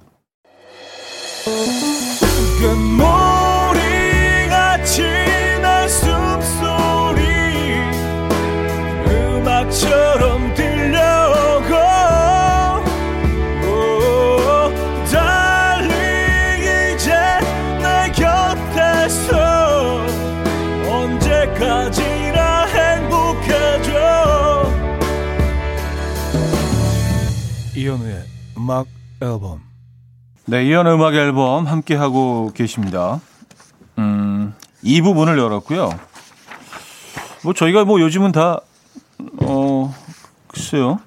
이현우의 27.92 28.24
음악 28.58 28.86
앨범 29.20 29.60
네, 30.46 30.64
이현우의 30.64 30.96
음악 30.96 31.14
앨범 31.14 31.66
함께 31.66 31.94
하고 31.94 32.50
계십니다. 32.54 33.20
음, 33.98 34.54
이 34.82 35.00
부분을 35.02 35.38
열었고요. 35.38 35.90
뭐 37.44 37.52
저희가 37.52 37.84
뭐 37.84 38.00
요즘은 38.00 38.32
다 38.32 38.60
어, 39.42 39.94
글쎄요. 40.48 41.00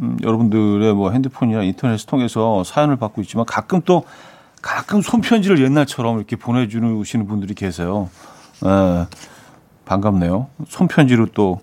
음, 0.00 0.16
여러분들의 0.22 0.94
뭐 0.94 1.10
핸드폰이나 1.10 1.62
인터넷을 1.62 2.06
통해서 2.06 2.64
사연을 2.64 2.96
받고 2.96 3.20
있지만 3.22 3.44
가끔 3.46 3.82
또 3.82 4.04
가끔 4.62 5.02
손편지를 5.02 5.62
옛날처럼 5.62 6.16
이렇게 6.18 6.36
보내주시는 6.36 7.26
분들이 7.26 7.54
계세요. 7.54 8.08
에, 8.64 9.06
반갑네요. 9.84 10.48
손편지로 10.68 11.26
또 11.26 11.60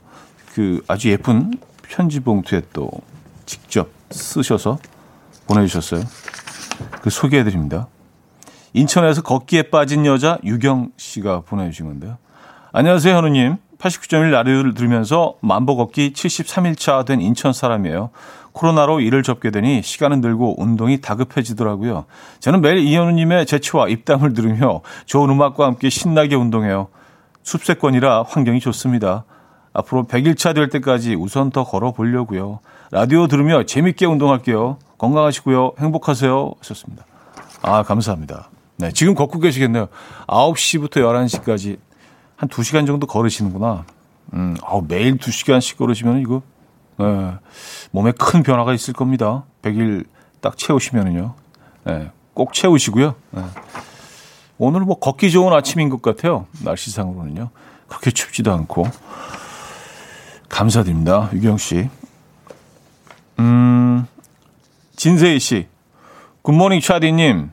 그 0.54 0.84
아주 0.88 1.10
예쁜 1.10 1.58
편지 1.84 2.20
봉투에 2.20 2.62
또 2.74 2.92
직접 3.46 3.88
쓰셔서 4.12 4.80
보내주셨어요. 5.48 6.02
그 7.02 7.10
소개해드립니다. 7.10 7.88
인천에서 8.74 9.22
걷기에 9.22 9.64
빠진 9.64 10.06
여자 10.06 10.38
유경 10.44 10.92
씨가 10.98 11.42
보내주신 11.42 11.88
건데요. 11.88 12.18
안녕하세요, 12.72 13.16
현우님. 13.16 13.58
89.1 13.80 14.32
라디오를 14.32 14.74
들으면서 14.74 15.36
만보 15.42 15.78
걷기 15.78 16.14
73일차 16.14 17.06
된 17.06 17.22
인천 17.22 17.54
사람이에요. 17.54 18.10
코로나로 18.52 19.00
일을 19.00 19.24
접게 19.24 19.52
되니 19.52 19.82
시간은 19.82 20.22
늘고 20.22 20.62
운동이 20.62 21.00
다급해지더라고요. 21.02 22.06
저는 22.40 22.62
매일 22.62 22.80
이현우님의 22.80 23.46
재치와 23.46 23.88
입담을 23.88 24.34
들으며 24.34 24.82
좋은 25.06 25.30
음악과 25.30 25.66
함께 25.66 25.90
신나게 25.90 26.36
운동해요. 26.36 26.90
숲세권이라 27.44 28.24
환경이 28.24 28.60
좋습니다. 28.60 29.24
앞으로 29.72 30.08
100일차 30.08 30.54
될 30.54 30.70
때까지 30.70 31.16
우선 31.16 31.52
더 31.52 31.64
걸어보려고요. 31.64 32.60
라디오 32.92 33.28
들으며 33.28 33.64
재밌게 33.64 34.06
운동할게요. 34.06 34.78
건강하시고요. 34.98 35.74
행복하세요. 35.80 36.54
하셨습니다. 36.60 37.06
아, 37.62 37.84
감사합니다. 37.84 38.50
네, 38.78 38.92
지금 38.92 39.14
걷고 39.14 39.40
계시겠네요. 39.40 39.90
9시부터 40.28 40.98
11시까지 40.98 41.78
한 42.36 42.50
2시간 42.50 42.88
정도 42.88 43.06
걸으시는구나. 43.06 43.86
음, 44.34 44.56
아 44.64 44.80
매일 44.88 45.18
2시간씩 45.18 45.78
걸으시면 45.78 46.22
이거 46.22 46.42
예, 47.02 47.34
몸에 47.92 48.12
큰 48.12 48.44
변화가 48.44 48.74
있을 48.74 48.94
겁니다. 48.94 49.44
100일 49.62 50.06
딱 50.40 50.58
채우시면은요. 50.58 51.34
예, 51.90 52.12
꼭 52.34 52.54
채우시고요. 52.54 53.16
예. 53.38 53.42
오늘 54.58 54.82
뭐 54.82 55.00
걷기 55.00 55.32
좋은 55.32 55.54
아침인 55.54 55.90
것 55.90 56.02
같아요. 56.02 56.48
날씨상으로는요. 56.64 57.50
그렇게 57.88 58.12
춥지도 58.12 58.52
않고. 58.54 58.86
감사드립니다. 60.48 61.30
유경 61.34 61.58
씨. 61.58 61.90
음, 63.40 64.06
진세희 65.00 65.40
씨. 65.40 65.68
Good 66.42 66.56
morning 66.56 66.82
차디님. 66.82 67.52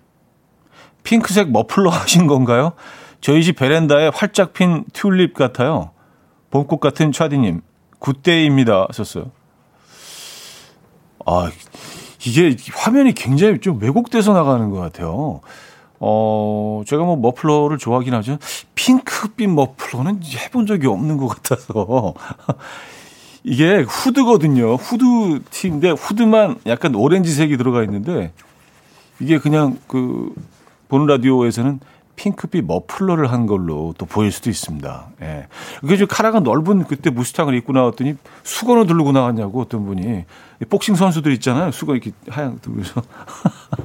핑크색 1.04 1.52
머플러 1.52 1.90
하신 1.94 2.26
건가요? 2.26 2.72
저희 3.20 3.44
집 3.44 3.54
베란다에 3.56 4.10
활짝 4.12 4.52
핀 4.52 4.84
튤립 4.92 5.32
같아요. 5.32 5.90
봄꽃 6.50 6.80
같은 6.80 7.12
차디님, 7.12 7.60
good 8.00 8.25
day입니다. 8.25 8.86
하셨어요. 8.88 9.30
아, 11.24 11.50
이게 12.24 12.56
화면이 12.72 13.14
굉장히 13.14 13.60
좀 13.60 13.80
왜곡돼서 13.80 14.32
나가는 14.32 14.68
것 14.70 14.78
같아요. 14.80 15.40
어, 16.00 16.82
제가 16.84 17.04
뭐 17.04 17.16
머플러를 17.16 17.78
좋아하긴 17.78 18.12
하죠. 18.14 18.38
핑크빛 18.74 19.48
머플러는 19.50 20.20
해본 20.24 20.66
적이 20.66 20.88
없는 20.88 21.16
것 21.16 21.28
같아서. 21.28 22.14
이게 23.48 23.82
후드거든요. 23.82 24.74
후드 24.74 25.44
티인데 25.50 25.90
후드만 25.90 26.56
약간 26.66 26.96
오렌지색이 26.96 27.56
들어가 27.56 27.84
있는데 27.84 28.32
이게 29.20 29.38
그냥 29.38 29.78
그 29.86 30.34
보는 30.88 31.06
라디오에서는 31.06 31.78
핑크빛 32.16 32.64
머플러를 32.64 33.30
한 33.30 33.46
걸로 33.46 33.94
또 33.98 34.04
보일 34.04 34.32
수도 34.32 34.50
있습니다. 34.50 35.06
예. 35.22 35.46
그게 35.80 35.96
좀 35.96 36.08
카라가 36.08 36.40
넓은 36.40 36.84
그때 36.84 37.10
무스탕을 37.10 37.54
입고 37.54 37.72
나왔더니 37.72 38.16
수건을 38.42 38.88
두르고 38.88 39.12
나왔냐고 39.12 39.60
어떤 39.60 39.86
분이 39.86 40.24
복싱 40.68 40.96
선수들 40.96 41.30
있잖아요. 41.34 41.70
수건 41.70 41.96
이렇게 41.96 42.10
하얀 42.28 42.58
두르서 42.58 43.00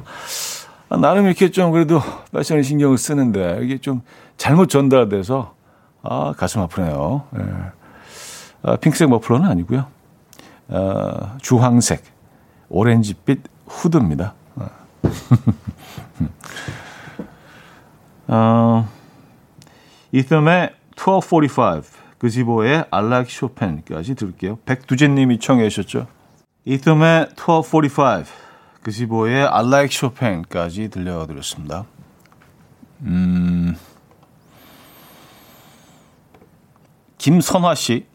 아, 0.89 0.97
나름 0.97 1.27
이렇게 1.27 1.51
좀 1.51 1.71
그래도 1.71 2.01
패션에 2.33 2.63
신경을 2.63 2.97
쓰는데 2.97 3.59
이게 3.61 3.77
좀 3.77 4.01
잘못 4.37 4.69
전달돼서 4.69 5.53
아 6.01 6.33
가슴 6.35 6.61
아프네요. 6.61 7.25
예. 7.37 7.80
아, 8.63 8.75
핑크색 8.75 9.09
머플러는 9.09 9.49
아니고요. 9.49 9.87
아, 10.69 11.37
주황색 11.41 12.03
오렌지빛 12.69 13.41
후드입니다. 13.67 14.33
아. 14.55 14.69
어, 18.27 18.87
이듬의 20.11 20.73
1245, 20.95 21.81
그지보의 22.17 22.85
like 22.93 23.29
Chopin까지 23.29 24.15
들을게요. 24.15 24.57
백두재님이 24.65 25.39
청해 25.39 25.67
주셨죠. 25.69 26.07
이듬의 26.65 27.29
1245, 27.35 28.23
그지보의 28.83 29.47
like 29.47 29.89
Chopin까지 29.89 30.89
들려드렸습니다. 30.89 31.85
음, 33.01 33.75
김선화 37.17 37.75
씨. 37.75 38.10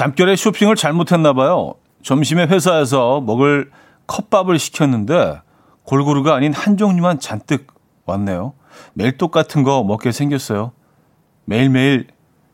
잠결에 0.00 0.36
쇼핑을 0.36 0.76
잘못했나 0.76 1.32
봐요. 1.32 1.72
점심에 2.02 2.44
회사에서 2.48 3.22
먹을 3.22 3.70
컵밥을 4.06 4.58
시켰는데 4.58 5.40
골고루가 5.84 6.34
아닌 6.34 6.52
한 6.52 6.76
종류만 6.76 7.18
잔뜩 7.18 7.66
왔네요. 8.04 8.52
매일 8.92 9.16
똑같은 9.16 9.62
거 9.62 9.82
먹게 9.84 10.12
생겼어요. 10.12 10.72
매일매일 11.46 12.08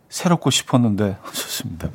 새롭고 0.09 0.51
싶었는데 0.51 1.17
좋습니다. 1.35 1.89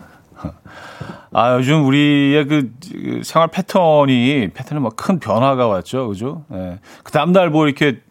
아 1.32 1.56
요즘 1.56 1.86
우리의 1.86 2.46
그, 2.48 2.74
그 2.92 3.22
생활 3.24 3.48
패턴이 3.48 4.50
패턴에 4.54 4.82
막 4.82 4.98
큰 4.98 5.18
변화가 5.20 5.66
왔죠, 5.68 6.10
그죠? 6.10 6.44
예. 6.52 6.80
그 7.04 7.14
다음 7.14 7.32
날 7.32 7.50
뭐 7.52 7.68
이렇게 7.68 8.02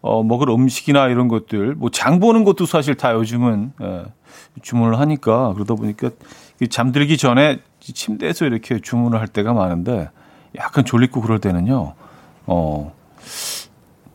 어 0.00 0.22
먹을 0.22 0.48
음식이나 0.50 1.08
이런 1.08 1.26
것들 1.26 1.74
뭐 1.74 1.90
장 1.90 2.20
보는 2.20 2.44
것도 2.44 2.66
사실 2.66 2.94
다 2.94 3.14
요즘은 3.14 3.72
예, 3.82 4.04
주문을 4.62 4.98
하니까 4.98 5.52
그러다 5.54 5.74
보니까 5.74 6.10
잠들기 6.70 7.16
전에 7.16 7.60
침대에서 7.80 8.46
이렇게 8.46 8.80
주문을 8.80 9.20
할 9.20 9.28
때가 9.28 9.52
많은데 9.52 10.10
약간 10.56 10.84
졸리고 10.84 11.20
그럴 11.20 11.38
때는요. 11.40 11.94
어 12.46 12.94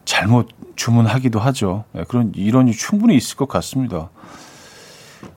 잘못 0.06 0.50
주문하기도 0.76 1.40
하죠. 1.40 1.86
네, 1.92 2.04
그런 2.08 2.32
이론이 2.36 2.74
충분히 2.74 3.16
있을 3.16 3.38
것 3.38 3.48
같습니다. 3.48 4.10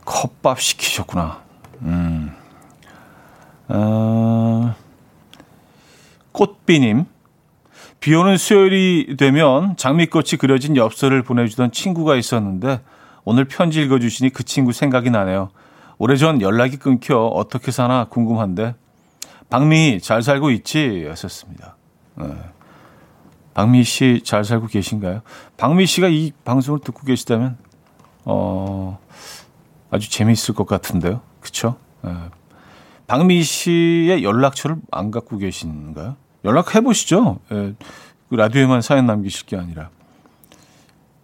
컵밥 0.05 0.61
시키셨구나. 0.61 1.43
음. 1.83 2.33
어, 3.69 4.75
꽃비님. 6.33 7.07
비 8.01 8.15
오는 8.15 8.37
수요일이 8.37 9.17
되면 9.19 9.77
장미꽃이 9.77 10.39
그려진 10.39 10.77
엽서를 10.77 11.23
보내주던 11.23 11.73
친구가 11.73 12.17
있었는데 12.17 12.81
오늘 13.25 13.45
편지 13.47 13.83
읽어주시니 13.83 14.31
그 14.31 14.45
친구 14.45 14.73
생각이 14.73 15.11
나네요. 15.11 15.51
오래전 15.99 16.41
연락이 16.41 16.77
끊겨 16.77 17.27
어떻게 17.27 17.71
사나 17.71 18.07
궁금한데 18.07 18.75
박미 19.49 20.01
잘 20.01 20.23
살고 20.23 20.51
있지? 20.51 21.07
하셨습니다. 21.09 21.77
네. 22.17 22.27
박미 23.55 23.85
씨잘 23.85 24.45
살고 24.45 24.67
계신가요? 24.67 25.23
박미 25.57 25.87
씨가 25.87 26.09
이 26.09 26.33
방송을 26.45 26.81
듣고 26.81 27.07
계시다면 27.07 27.57
어 28.25 28.99
아주 29.91 30.11
재미있을 30.11 30.55
것 30.55 30.67
같은데요. 30.67 31.21
그쵸? 31.41 31.77
네. 32.03 32.13
박미 33.07 33.43
씨의 33.43 34.25
연락처를 34.25 34.77
안 34.91 35.11
갖고 35.11 35.39
계신가요? 35.39 36.17
연락해 36.45 36.81
보시죠. 36.81 37.39
네. 37.51 37.75
라디오에만 38.31 38.83
사연 38.83 39.07
남기실 39.07 39.47
게 39.47 39.57
아니라 39.57 39.91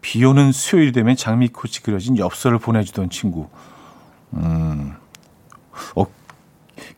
비 0.01 0.25
오는 0.25 0.53
수요일 0.53 0.93
되면 0.93 1.17
장미꽃이 1.17 1.75
그려진 1.83 2.17
엽서를 2.17 2.59
보내주던 2.59 3.11
친구. 3.11 3.49
음, 4.35 4.95
어, 5.95 6.07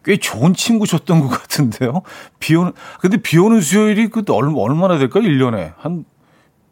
꽤 0.05 0.17
좋은 0.17 0.55
친구 0.55 0.87
줬던 0.87 1.21
것 1.21 1.29
같은데요. 1.29 2.03
비 2.39 2.55
오는, 2.55 2.73
근데 3.01 3.17
비 3.17 3.39
오는 3.39 3.61
수요일이 3.61 4.09
그 4.09 4.25
얼마, 4.31 4.59
얼마나 4.59 4.99
될까요? 4.99 5.25
1년에. 5.25 5.75
한, 5.79 6.05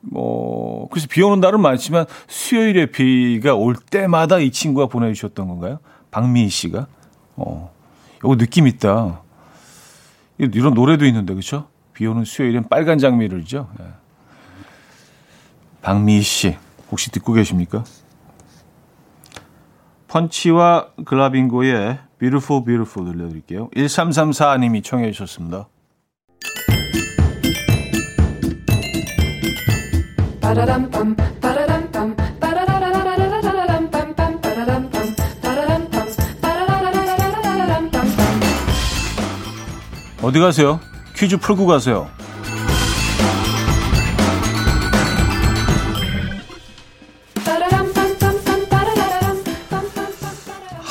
뭐, 0.01 0.89
그래서 0.89 1.07
비 1.11 1.23
오는 1.23 1.41
날은 1.41 1.61
많지만 1.61 2.07
수요일에 2.29 2.87
비가 2.87 3.55
올 3.55 3.75
때마다 3.75 4.39
이 4.39 4.51
친구가 4.51 4.87
보내주셨던 4.87 5.49
건가요? 5.49 5.79
박미희 6.11 6.49
씨가? 6.49 6.87
어, 7.37 7.73
이거 8.19 8.37
느낌 8.37 8.67
있다. 8.67 9.23
이런 10.39 10.75
노래도 10.75 11.05
있는데, 11.07 11.35
그쵸? 11.35 11.69
비 11.93 12.07
오는 12.07 12.25
수요일엔 12.25 12.69
빨간 12.69 12.99
장미를죠. 12.99 13.69
예. 13.81 14.00
박미희 15.83 16.23
씨, 16.23 16.57
혹시 16.91 17.11
듣고 17.11 17.33
계십니까? 17.33 17.85
펀치와 20.09 20.89
글라빙고의 21.07 21.99
Beautiful 22.19 22.65
Beautiful 22.65 23.13
들려드릴게요. 23.13 23.71
1334님이 23.71 24.85
청해 24.85 25.13
주셨습니다. 25.13 25.69
어디 40.23 40.39
가세요? 40.39 40.81
퀴즈 41.17 41.39
풀고 41.39 41.67
가세요. 41.67 42.09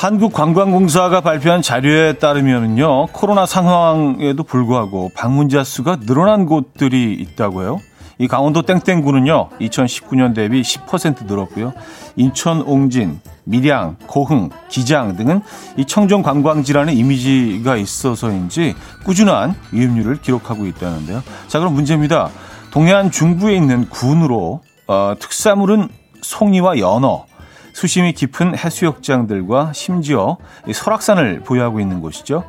한국관광공사가 0.00 1.20
발표한 1.20 1.60
자료에 1.60 2.14
따르면요, 2.14 3.08
코로나 3.08 3.44
상황에도 3.44 4.42
불구하고 4.44 5.10
방문자 5.14 5.62
수가 5.62 5.96
늘어난 6.06 6.46
곳들이 6.46 7.12
있다고 7.12 7.60
해요. 7.60 7.78
이 8.16 8.26
강원도 8.26 8.62
땡땡구는요, 8.62 9.50
2019년 9.60 10.34
대비 10.34 10.62
10% 10.62 11.26
늘었고요. 11.26 11.74
인천 12.16 12.62
옹진, 12.62 13.20
밀양, 13.44 13.96
고흥, 14.06 14.48
기장 14.70 15.16
등은 15.16 15.42
이 15.76 15.84
청정 15.84 16.22
관광지라는 16.22 16.94
이미지가 16.94 17.76
있어서인지 17.76 18.76
꾸준한 19.04 19.54
이입률을 19.74 20.22
기록하고 20.22 20.64
있다는데요. 20.64 21.22
자, 21.46 21.58
그럼 21.58 21.74
문제입니다. 21.74 22.30
동해안 22.70 23.10
중부에 23.10 23.54
있는 23.54 23.86
군으로 23.90 24.62
어, 24.86 25.12
특산물은 25.18 25.90
송이와 26.22 26.78
연어, 26.78 27.26
수심이 27.72 28.12
깊은 28.12 28.56
해수욕장들과 28.58 29.72
심지어 29.72 30.36
설악산을 30.72 31.40
보유하고 31.40 31.80
있는 31.80 32.00
곳이죠. 32.00 32.44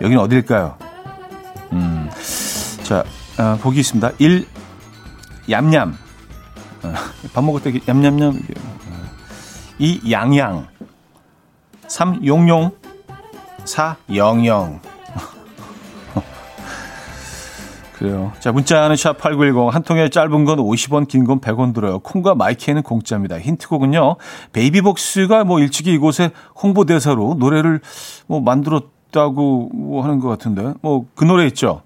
여기는 0.00 0.18
어딜까요? 0.22 0.76
음, 1.72 2.10
자, 2.82 3.04
어, 3.38 3.56
보기 3.60 3.80
있습니다. 3.80 4.12
1. 4.18 4.46
얌얌. 5.50 5.96
어, 6.82 6.94
밥 7.32 7.44
먹을 7.44 7.62
때 7.62 7.80
얌얌얌. 7.88 8.42
2. 9.78 10.10
양양. 10.10 10.68
3. 11.88 12.26
용용. 12.26 12.70
4. 13.64 13.96
영영. 14.14 14.80
그래요. 17.98 18.32
자, 18.40 18.52
문자는 18.52 18.94
샵8910. 18.96 19.70
한 19.70 19.82
통에 19.82 20.08
짧은 20.10 20.44
건 20.44 20.58
50원, 20.58 21.08
긴 21.08 21.24
건 21.24 21.40
100원 21.40 21.72
들어요. 21.74 21.98
콩과 22.00 22.34
마이크에는 22.34 22.82
공짜입니다. 22.82 23.38
힌트곡은요. 23.40 24.16
베이비복스가 24.52 25.44
뭐 25.44 25.60
일찍이 25.60 25.92
이곳에 25.94 26.30
홍보대사로 26.62 27.36
노래를 27.38 27.80
뭐 28.26 28.40
만들었다고 28.40 29.70
뭐 29.72 30.04
하는 30.04 30.20
것 30.20 30.28
같은데. 30.28 30.74
뭐 30.82 31.06
그 31.14 31.24
노래 31.24 31.46
있죠. 31.46 31.82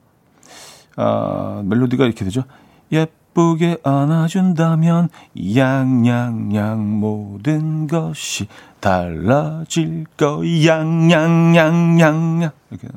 아, 0.96 1.62
멜로디가 1.64 2.04
이렇게 2.04 2.24
되죠. 2.24 2.42
예쁘게 2.90 3.78
안아준다면 3.84 5.10
양양양 5.54 6.98
모든 6.98 7.86
것이 7.86 8.48
달라질 8.80 10.06
거 10.16 10.42
양양양양양 10.66 12.50
이렇게 12.70 12.88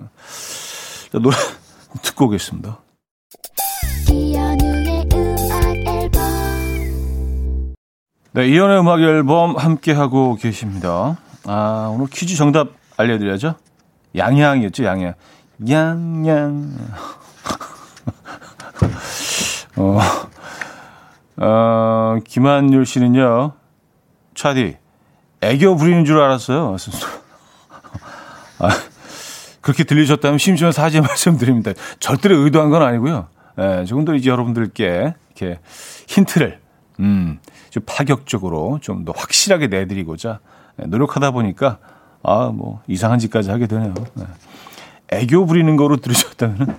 노래 1.12 1.36
듣고 2.02 2.26
오겠습니다. 2.26 2.80
네, 8.36 8.48
이연의 8.48 8.80
음악 8.80 9.00
앨범 9.00 9.56
함께 9.58 9.92
하고 9.94 10.36
계십니다. 10.36 11.18
아, 11.46 11.92
오늘 11.94 12.08
퀴즈 12.08 12.36
정답 12.36 12.70
알려드려야죠. 12.98 13.54
양양이었죠, 14.16 14.84
양양. 14.86 15.14
양양. 15.70 16.78
어, 19.78 20.00
어, 21.38 22.18
김한율 22.26 22.88
씨는요, 22.88 23.52
차디, 24.34 24.78
애교 25.42 25.76
부리는 25.76 26.04
줄 26.06 26.20
알았어요. 26.20 26.76
아, 28.60 28.70
그렇게 29.64 29.84
들리셨다면 29.86 30.38
심심한 30.38 30.72
사죄 30.74 31.00
말씀드립니다. 31.02 31.72
절대로 32.00 32.38
의도한 32.40 32.70
건 32.70 32.84
아니고요. 32.84 33.28
예, 33.60 33.86
조금 33.86 34.04
더 34.06 34.14
이제 34.14 34.30
여러분들께 34.30 35.14
이렇게 35.36 35.60
힌트를, 36.08 36.60
음, 37.00 37.40
좀 37.70 37.82
파격적으로 37.86 38.80
좀 38.82 39.06
더 39.06 39.14
확실하게 39.16 39.68
내드리고자 39.68 40.40
예, 40.82 40.86
노력하다 40.86 41.32
보니까, 41.32 41.78
아, 42.24 42.52
뭐, 42.54 42.82
이상한 42.88 43.20
짓까지 43.20 43.50
하게 43.52 43.68
되네요. 43.68 43.94
예. 44.20 45.18
애교 45.18 45.46
부리는 45.46 45.76
거로 45.78 45.98
들으셨다면, 45.98 46.78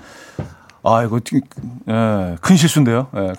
아, 0.82 1.02
이거, 1.04 1.20
예, 1.88 2.36
큰 2.40 2.56
실수인데요. 2.56 3.08
예. 3.16 3.32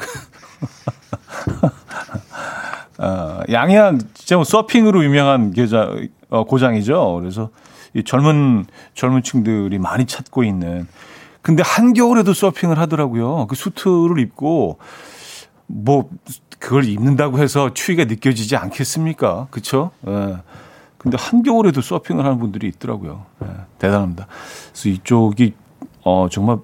어, 2.98 3.42
양양, 3.52 4.00
진짜 4.14 4.36
뭐 4.38 4.46
서핑으로 4.46 5.04
유명한 5.04 5.52
계좌, 5.52 5.90
어, 6.30 6.46
고장이죠. 6.46 7.20
그래서 7.20 7.50
이 7.96 8.04
젊은, 8.04 8.66
젊은 8.94 9.24
층들이 9.24 9.80
많이 9.80 10.06
찾고 10.06 10.44
있는. 10.44 10.88
근데 11.42 11.64
한겨울에도 11.66 12.34
서핑을 12.34 12.78
하더라고요. 12.78 13.48
그 13.48 13.56
수트를 13.56 14.20
입고, 14.20 14.80
뭐, 15.68 16.10
그걸 16.60 16.86
입는다고 16.86 17.40
해서 17.40 17.74
추위가 17.74 18.06
느껴지지 18.06 18.56
않겠습니까? 18.56 19.48
그쵸? 19.50 19.92
예. 20.08 20.38
근데 20.98 21.18
한겨울에도 21.20 21.82
서핑을 21.82 22.26
하는 22.26 22.40
분들이 22.40 22.68
있더라고요. 22.68 23.26
예, 23.44 23.48
대단합니다. 23.78 24.28
그래서 24.72 24.90
이쪽이, 24.90 25.54
어, 26.04 26.28
정말 26.32 26.58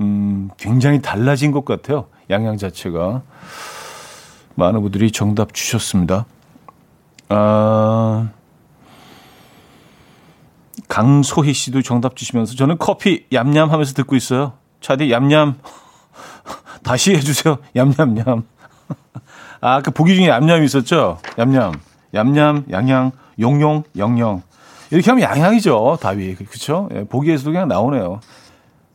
음, 0.00 0.50
굉장히 0.56 1.00
달라진 1.00 1.52
것 1.52 1.64
같아요. 1.64 2.06
양양 2.28 2.56
자체가. 2.56 3.22
많은 4.56 4.82
분들이 4.82 5.12
정답 5.12 5.54
주셨습니다. 5.54 6.26
아, 7.28 8.30
강소희 10.94 11.52
씨도 11.52 11.82
정답 11.82 12.14
주시면서 12.14 12.54
저는 12.54 12.78
커피 12.78 13.26
얌얌 13.32 13.72
하면서 13.72 13.94
듣고 13.94 14.14
있어요. 14.14 14.52
차디 14.80 15.10
얌얌. 15.10 15.56
다시 16.84 17.16
해주세요. 17.16 17.58
얌얌얌. 17.74 18.44
아, 19.60 19.82
그 19.82 19.90
보기 19.90 20.14
중에 20.14 20.28
얌얌이 20.28 20.64
있었죠? 20.64 21.18
얌얌. 21.36 21.72
얌얌, 22.14 22.66
양양, 22.70 23.10
용용, 23.40 23.82
영영. 23.96 24.42
이렇게 24.92 25.10
하면 25.10 25.28
양양이죠. 25.28 25.98
답이. 26.00 26.36
그쵸? 26.36 26.88
예, 26.94 27.02
보기에서도 27.02 27.50
그냥 27.50 27.66
나오네요. 27.66 28.20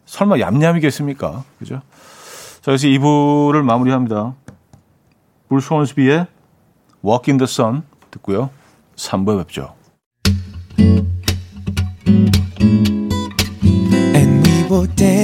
설마 0.06 0.40
얌얌이겠습니까? 0.40 1.44
그죠? 1.60 1.82
자, 2.62 2.64
그래서 2.64 2.88
2부를 2.88 3.62
마무리합니다. 3.62 4.36
브루스 5.50 5.74
혼스비의 5.74 6.28
Walk 7.04 7.30
in 7.30 7.38
the 7.40 7.44
Sun 7.44 7.84
듣고요. 8.10 8.52
3부에 8.96 9.38
뵙죠. 9.40 9.79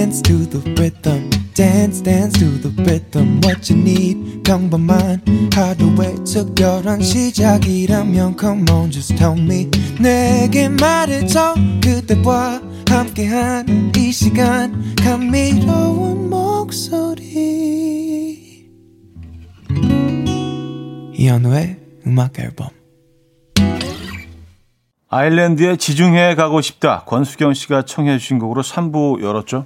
Dance 0.06 0.22
to 0.22 0.46
the 0.46 0.60
rhythm. 0.80 1.30
Dance 1.56 2.04
dance 2.04 2.38
to 2.38 2.46
the 2.62 2.70
rhythm. 2.84 3.42
What 3.44 3.74
you 3.74 3.82
need 3.82 4.44
평범한 4.44 5.24
하루의 5.52 6.24
특별한 6.24 7.02
시작이라면 7.02 8.38
come 8.40 8.70
on 8.70 8.92
just 8.92 9.16
tell 9.16 9.36
me. 9.40 9.68
내게 10.00 10.70
말해줘. 10.70 11.56
그대와 11.84 12.62
함께한 12.88 13.94
이 13.98 14.12
시간. 14.12 14.96
감미로운 14.96 16.30
목소리. 16.30 17.26
이현우의 21.16 21.78
음악 22.06 22.38
앨범. 22.38 22.70
아일랜드의 25.10 25.78
지중해에 25.78 26.36
가고 26.36 26.62
싶다. 26.62 27.06
권수경 27.06 27.56
씨가 27.56 27.86
청해 27.86 28.20
주신 28.20 28.38
곡으로 28.38 28.62
3부 28.62 29.24
열었죠. 29.24 29.66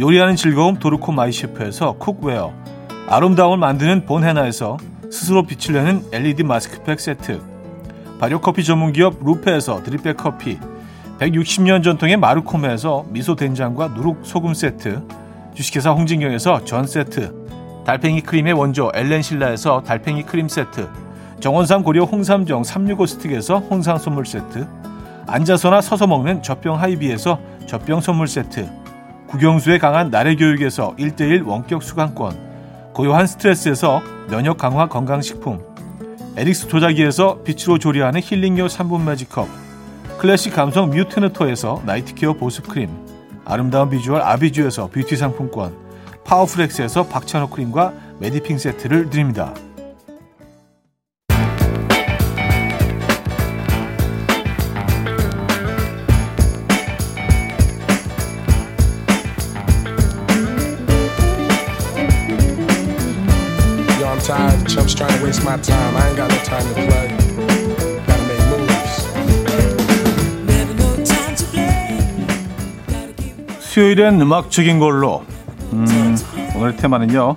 요리하는 0.00 0.34
즐거움 0.34 0.76
도르코 0.76 1.12
마이셰프에서 1.12 1.92
cookware. 1.98 2.54
아름다움을 3.06 3.58
만드는 3.58 4.06
본헤나에서 4.06 4.78
스스로 5.10 5.42
빛을 5.42 5.74
내는 5.74 6.02
LED 6.10 6.42
마스크팩 6.42 6.98
세트. 6.98 7.38
발효커피 8.18 8.64
전문기업 8.64 9.22
루페에서 9.22 9.82
드립백 9.82 10.16
커피. 10.16 10.58
160년 11.18 11.82
전통의 11.82 12.16
마르코메에서 12.16 13.04
미소 13.10 13.36
된장과 13.36 13.88
누룩 13.88 14.20
소금 14.22 14.54
세트. 14.54 15.02
주식회사 15.54 15.90
홍진경에서 15.90 16.64
전 16.64 16.86
세트. 16.86 17.34
달팽이 17.84 18.22
크림의 18.22 18.54
원조 18.54 18.90
엘렌실라에서 18.94 19.82
달팽이 19.82 20.22
크림 20.22 20.48
세트. 20.48 20.88
정원삼 21.40 21.82
고려 21.82 22.04
홍삼정 22.04 22.64
365 22.64 23.04
스틱에서 23.04 23.58
홍삼 23.58 23.98
선물 23.98 24.24
세트. 24.24 24.66
앉아서나 25.26 25.82
서서 25.82 26.06
먹는 26.06 26.42
젖병 26.42 26.80
하이비에서 26.80 27.38
젖병 27.66 28.00
선물 28.00 28.28
세트 28.28 28.79
국영수에 29.30 29.78
강한 29.78 30.10
나래 30.10 30.34
교육에서 30.34 30.96
1대1 30.98 31.46
원격 31.46 31.84
수강권 31.84 32.92
고요한 32.92 33.28
스트레스에서 33.28 34.02
면역 34.28 34.58
강화 34.58 34.88
건강식품 34.88 35.62
에릭스 36.36 36.66
도자기에서 36.66 37.42
빛으로 37.44 37.78
조리하는 37.78 38.20
힐링요 38.20 38.66
3분 38.66 39.04
매직컵 39.04 39.48
클래식 40.18 40.52
감성 40.52 40.90
뮤테너토에서 40.90 41.82
나이트케어 41.86 42.32
보습크림 42.32 42.90
아름다운 43.44 43.88
비주얼 43.88 44.20
아비주에서 44.20 44.88
뷰티 44.88 45.16
상품권 45.16 45.76
파워프렉스에서 46.24 47.06
박찬호 47.06 47.50
크림과 47.50 47.92
메디핑 48.18 48.58
세트를 48.58 49.10
드립니다. 49.10 49.54
To 65.40 65.46
waste 65.46 65.46
my 65.46 65.56
time. 65.62 65.96
I 65.96 66.08
ain't 66.08 66.16
got 66.16 66.30
no 66.30 66.36
time 66.44 66.66
to 66.68 66.74
play. 66.74 67.08
Gotta 68.06 68.24
make 68.26 68.44
moves. 68.48 69.08
수요일엔 73.60 74.20
음악적인 74.20 74.78
걸로 74.80 75.24
음, 75.72 76.16
오늘 76.56 76.76
테마는요 76.76 77.36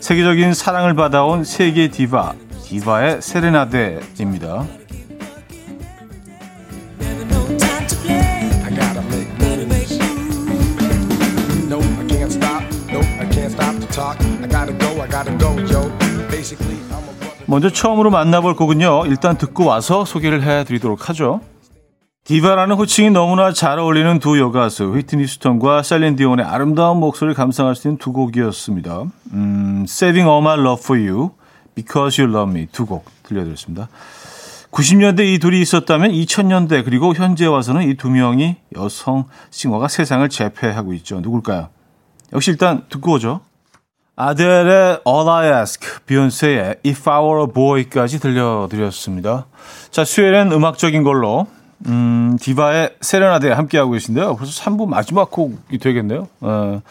세계적인 0.00 0.54
사랑을 0.54 0.94
받아온 0.94 1.44
세계 1.44 1.88
디바 1.88 2.34
디바의 2.64 3.20
세레나데입니다. 3.20 4.64
먼저 17.52 17.68
처음으로 17.68 18.08
만나볼 18.08 18.56
곡은요 18.56 19.04
일단 19.08 19.36
듣고 19.36 19.66
와서 19.66 20.06
소개를 20.06 20.42
해드리도록 20.42 21.10
하죠. 21.10 21.42
디바라는 22.24 22.76
호칭이 22.76 23.10
너무나 23.10 23.52
잘 23.52 23.78
어울리는 23.78 24.20
두 24.20 24.40
여가수 24.40 24.94
휘트니 24.94 25.26
스턴과 25.26 25.82
셀린 25.82 26.16
디온의 26.16 26.46
아름다운 26.46 26.96
목소리를 26.96 27.34
감상할 27.34 27.76
수 27.76 27.88
있는 27.88 27.98
두 27.98 28.12
곡이었습니다. 28.14 29.02
음, 29.34 29.84
Saving 29.86 30.26
All 30.26 30.40
My 30.42 30.58
Love 30.58 30.82
For 30.82 31.06
You, 31.06 31.32
Because 31.74 32.22
You 32.24 32.34
Love 32.34 32.58
Me 32.58 32.68
두 32.72 32.86
곡 32.86 33.04
들려드렸습니다. 33.24 33.90
90년대 34.70 35.34
이 35.34 35.38
둘이 35.38 35.60
있었다면 35.60 36.10
2000년대 36.12 36.86
그리고 36.86 37.12
현재 37.14 37.44
와서는 37.44 37.82
이 37.82 37.96
두 37.96 38.08
명이 38.08 38.56
여성 38.76 39.26
싱어가 39.50 39.88
세상을 39.88 40.26
제패하고 40.26 40.94
있죠. 40.94 41.20
누굴까요? 41.20 41.68
역시 42.32 42.50
일단 42.50 42.84
듣고 42.88 43.12
오죠. 43.12 43.40
아델의 44.14 45.00
All 45.06 45.28
I 45.28 45.58
Ask, 45.60 46.04
비욘세의 46.06 46.76
If 46.84 47.08
I 47.08 47.22
Were 47.22 47.42
a 47.42 47.46
Boy까지 47.52 48.20
들려드렸습니다. 48.20 49.46
자, 49.90 50.04
수요일엔 50.04 50.52
음악적인 50.52 51.02
걸로 51.02 51.46
음, 51.86 52.36
디바의 52.40 52.96
세레나데 53.00 53.50
함께하고 53.50 53.92
계신데요. 53.92 54.36
벌써 54.36 54.62
3부 54.62 54.86
마지막 54.86 55.30
곡이 55.30 55.78
되겠네요. 55.78 56.28
어, 56.40 56.82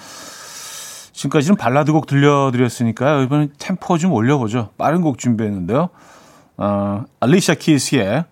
지금까지는 1.13 1.55
발라드 1.55 1.91
곡 1.91 2.07
들려드렸으니까요. 2.07 3.21
이번엔 3.21 3.53
템포 3.59 3.99
좀 3.99 4.11
올려보죠. 4.13 4.69
빠른 4.77 5.01
곡 5.01 5.19
준비했는데요. 5.19 5.89
어, 6.57 7.03
알리샤 7.19 7.55
키스의 7.55 8.25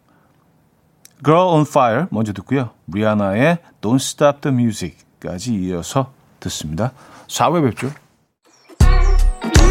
Girl 1.24 1.48
on 1.48 1.62
Fire 1.62 2.06
먼저 2.10 2.34
듣고요. 2.34 2.72
리아나의 2.88 3.60
Don't 3.82 3.96
Stop 3.96 4.42
the 4.42 4.54
Music까지 4.54 5.54
이어서 5.54 6.12
듣습니다. 6.40 6.92
4부에 7.28 7.64
뵙죠. 7.64 7.92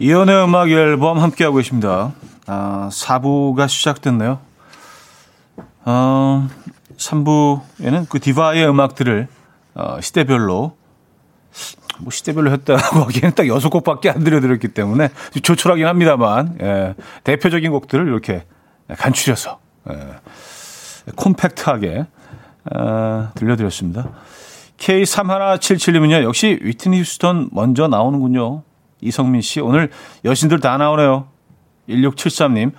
이연의 0.00 0.44
음악 0.44 0.70
앨범 0.70 1.18
함께하고 1.18 1.56
계십니다. 1.56 2.12
아, 2.46 2.88
4부가 2.90 3.68
시작됐네요. 3.68 4.40
어, 5.84 6.48
3부에는 6.96 8.08
그 8.08 8.18
디바의 8.18 8.68
음악들을 8.68 9.28
어, 9.74 10.00
시대별로 10.00 10.76
뭐 11.98 12.10
시대별로 12.10 12.50
했다고 12.52 13.00
하기에는 13.04 13.34
딱 13.34 13.46
여섯 13.48 13.68
곡밖에 13.68 14.10
안 14.10 14.24
들려드렸기 14.24 14.68
때문에 14.68 15.10
조촐하긴 15.42 15.86
합니다만 15.86 16.58
예, 16.62 16.94
대표적인 17.24 17.70
곡들을 17.70 18.06
이렇게 18.06 18.44
간추려서 18.88 19.60
예, 19.90 21.12
콤팩트하게 21.16 22.06
어, 22.74 23.30
들려드렸습니다. 23.34 24.10
K3177님은요. 24.78 26.22
역시 26.22 26.58
위트니 26.62 26.98
휴스턴 27.00 27.50
먼저 27.52 27.88
나오는군요. 27.88 28.62
이성민 29.02 29.42
씨 29.42 29.60
오늘 29.60 29.90
여신들 30.24 30.60
다 30.60 30.78
나오네요. 30.78 31.26
1673님 31.88 32.72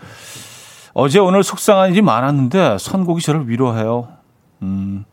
어제 0.93 1.19
오늘 1.19 1.43
속상한 1.43 1.91
일이 1.91 2.01
많았는데 2.01 2.77
선곡이 2.79 3.21
저를 3.21 3.49
위로해요. 3.49 4.07
음, 4.61 5.05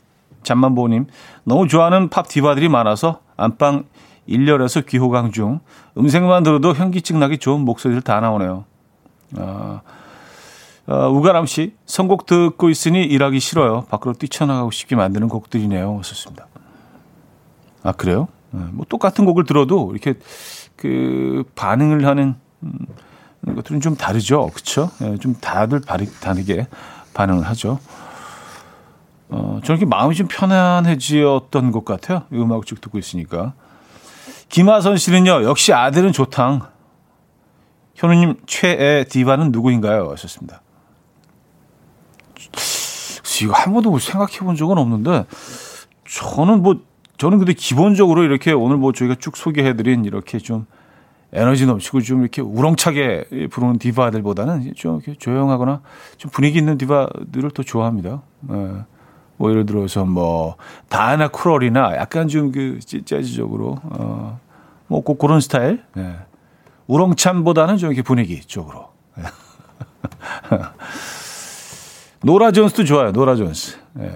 잠만보님 0.43 1.07
너무 1.45 1.69
좋아하는 1.69 2.09
팝 2.09 2.29
디바들이 2.29 2.69
많아서 2.69 3.21
안방 3.37 3.85
1열에서 4.29 4.87
귀호강 4.87 5.33
중 5.33 5.61
음색만 5.99 6.45
들어도 6.45 6.73
현기증 6.75 7.19
나기 7.19 7.39
좋은 7.39 7.61
목소리들 7.63 8.03
다 8.03 8.21
나오네요. 8.21 8.65
아, 9.37 9.81
어, 10.87 11.09
우가람 11.09 11.47
씨 11.47 11.75
선곡 11.87 12.27
듣고 12.27 12.71
있으니 12.71 13.05
일하기 13.05 13.41
싫어요. 13.41 13.87
밖으로 13.91 14.15
뛰쳐나가고 14.15 14.71
싶게 14.71 14.97
만드는 14.97 15.29
곡들이네요. 15.29 16.01
썼습니다. 16.05 16.47
아, 17.83 17.93
그래요? 17.93 18.29
네, 18.51 18.61
뭐 18.73 18.85
똑같은 18.89 19.25
곡을 19.25 19.45
들어도 19.45 19.91
이렇게 19.93 20.15
그 20.81 21.45
반응을 21.55 22.07
하는 22.07 22.35
음, 22.63 22.87
것들은 23.55 23.81
좀 23.81 23.97
다르죠. 23.97 24.51
예, 25.03 25.19
좀 25.19 25.35
다들 25.35 25.83
다르게 25.83 26.67
반응을 27.13 27.47
하죠. 27.49 27.79
어, 29.29 29.61
저는 29.63 29.79
이렇게 29.79 29.85
마음이 29.85 30.15
좀 30.15 30.27
편안해지었던 30.27 31.71
것 31.71 31.85
같아요. 31.85 32.23
이 32.33 32.37
음악을 32.37 32.65
쭉 32.65 32.81
듣고 32.81 32.99
있으니까. 32.99 33.53
김하선 34.49 34.97
씨는요, 34.97 35.45
역시 35.45 35.75
아들은 35.75 36.13
좋당. 36.13 36.63
현우님 37.95 38.41
최애 38.47 39.05
디바는 39.05 39.53
누구인가요? 39.53 40.11
하셨습니다. 40.11 40.63
이거 43.43 43.53
한 43.53 43.73
번도 43.73 43.99
생각해 43.99 44.39
본 44.41 44.57
적은 44.57 44.79
없는데, 44.79 45.27
저는 46.09 46.63
뭐, 46.63 46.81
저는 47.21 47.37
근데 47.37 47.53
기본적으로 47.53 48.23
이렇게 48.23 48.53
오늘 48.53 48.79
뭐 48.79 48.93
저희가 48.93 49.17
쭉 49.17 49.37
소개해드린 49.37 50.07
이렇게 50.07 50.39
좀 50.39 50.65
에너지 51.35 51.67
넘치고 51.67 52.01
좀 52.01 52.23
이렇게 52.23 52.41
우렁차게 52.41 53.49
부르는 53.51 53.79
디바들보다는 53.79 54.73
좀 54.75 54.97
이렇게 54.97 55.19
조용하거나 55.19 55.83
좀 56.17 56.31
분위기 56.31 56.59
있는 56.59 56.79
디바들을 56.79 57.51
더 57.51 57.63
좋아합니다. 57.63 58.23
네. 58.41 58.57
뭐 59.37 59.51
예를 59.51 59.67
들어서 59.67 60.07
뭐 60.07 60.57
다이나 60.89 61.29
쿠럴이나 61.29 61.95
약간 61.97 62.27
좀 62.27 62.53
그 62.53 62.79
재즈적으로 62.81 63.77
어뭐 64.89 65.19
그런 65.19 65.41
스타일. 65.41 65.85
네. 65.93 66.17
우렁찬보다는 66.87 67.77
좀 67.77 67.91
이렇게 67.91 68.01
분위기 68.01 68.41
쪽으로. 68.41 68.89
노라 72.25 72.53
존스도 72.53 72.85
좋아요. 72.85 73.13
노라 73.13 73.37
존스. 73.37 73.77
네. 73.93 74.11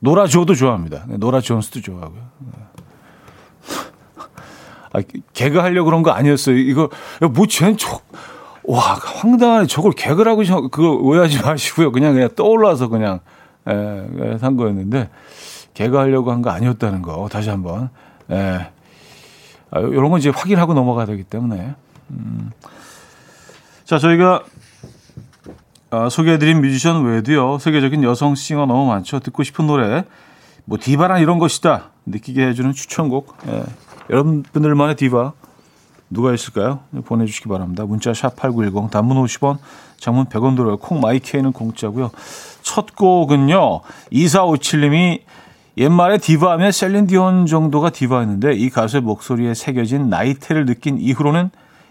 노라 0.00 0.26
조도 0.26 0.54
좋아합니다. 0.54 1.04
네, 1.08 1.16
노라 1.16 1.40
존스도 1.40 1.80
좋아하고요. 1.80 2.20
네. 2.38 2.52
아, 4.92 5.00
개그 5.32 5.58
하려고 5.58 5.86
그런 5.86 6.02
거 6.02 6.10
아니었어요. 6.10 6.56
이거, 6.56 6.88
뭐, 7.32 7.46
쟤는 7.46 7.76
저, 7.76 8.00
와, 8.64 8.94
황당하네. 8.94 9.66
저걸 9.66 9.92
개그라고, 9.92 10.42
그거 10.70 10.90
오해하지 10.92 11.42
마시고요. 11.42 11.92
그냥, 11.92 12.14
그냥 12.14 12.28
떠올라서 12.36 12.88
그냥, 12.88 13.20
예, 13.68 14.38
산 14.38 14.56
거였는데, 14.56 15.10
개그 15.74 15.96
하려고 15.96 16.32
한 16.32 16.42
거 16.42 16.50
아니었다는 16.50 17.02
거. 17.02 17.28
다시 17.30 17.50
한 17.50 17.62
번. 17.62 17.90
예. 18.30 18.70
아, 19.70 19.80
요런 19.80 20.10
건 20.10 20.18
이제 20.20 20.30
확인하고 20.30 20.74
넘어가야 20.74 21.06
되기 21.06 21.22
때문에. 21.24 21.74
음. 22.10 22.50
자, 23.84 23.98
저희가, 23.98 24.42
아, 25.90 26.08
소개해드린 26.08 26.60
뮤지션 26.60 27.04
외에도요, 27.04 27.58
세계적인 27.58 28.02
여성 28.04 28.34
싱어 28.34 28.66
너무 28.66 28.86
많죠. 28.86 29.20
듣고 29.20 29.42
싶은 29.42 29.66
노래, 29.66 30.04
뭐, 30.66 30.78
디바란 30.80 31.20
이런 31.20 31.38
것이다. 31.38 31.90
느끼게 32.04 32.46
해주는 32.48 32.72
추천곡. 32.72 33.36
예. 33.48 33.64
여러분들만의 34.10 34.96
디바 34.96 35.32
누가 36.10 36.32
있을까요? 36.32 36.80
보내주시기 37.04 37.48
바랍니다. 37.48 37.84
문자 37.84 38.14
샵 38.14 38.36
8910 38.36 38.90
단문 38.90 39.22
50원 39.24 39.58
장문 39.98 40.26
100원 40.26 40.56
들어요. 40.56 40.78
콩 40.78 41.00
마이케이는 41.00 41.52
공짜고요. 41.52 42.10
첫 42.62 42.94
곡은요. 42.96 43.80
2457님이 44.12 45.20
옛말에 45.76 46.18
디바 46.18 46.50
하면 46.52 46.72
셀린디온 46.72 47.46
정도가 47.46 47.90
디바였는데 47.90 48.54
이 48.54 48.70
가수의 48.70 49.02
목소리에 49.02 49.54
새겨진 49.54 50.08
나이테를 50.08 50.64
느낀 50.66 50.98
이후로는 50.98 51.50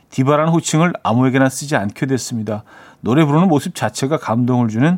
디바라는 0.10 0.52
호칭을 0.52 0.94
아무에게나 1.04 1.50
쓰지 1.50 1.76
않게 1.76 2.06
됐습니다. 2.08 2.64
노래 3.02 3.26
부르는 3.26 3.48
모습 3.48 3.76
자체가 3.76 4.18
감동을 4.18 4.68
주는 4.68 4.98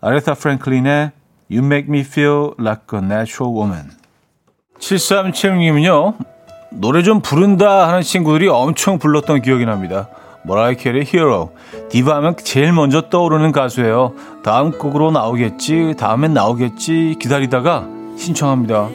아레타 0.00 0.34
프랭클린의 0.34 1.12
You 1.50 1.64
Make 1.64 1.88
Me 1.88 2.00
Feel 2.00 2.50
Like 2.58 2.98
a 2.98 3.04
Natural 3.04 3.54
Woman 3.54 3.90
7376님은요. 4.78 6.14
노래 6.72 7.02
좀 7.02 7.20
부른다 7.20 7.88
하는 7.88 8.02
친구들이 8.02 8.48
엄청 8.48 8.98
불렀던 8.98 9.42
기억이 9.42 9.64
납니다. 9.64 10.08
머라이어 10.42 10.76
캐리 10.76 11.04
Hero. 11.04 11.52
디바 11.90 12.16
하면 12.16 12.36
제일 12.36 12.72
먼저 12.72 13.10
떠오르는 13.10 13.52
가수예요. 13.52 14.14
다음 14.42 14.70
곡으로 14.70 15.10
나오겠지, 15.10 15.96
다음엔 15.98 16.32
나오겠지 16.32 17.16
기다리다가 17.20 17.86
신청합니다. 18.16 18.88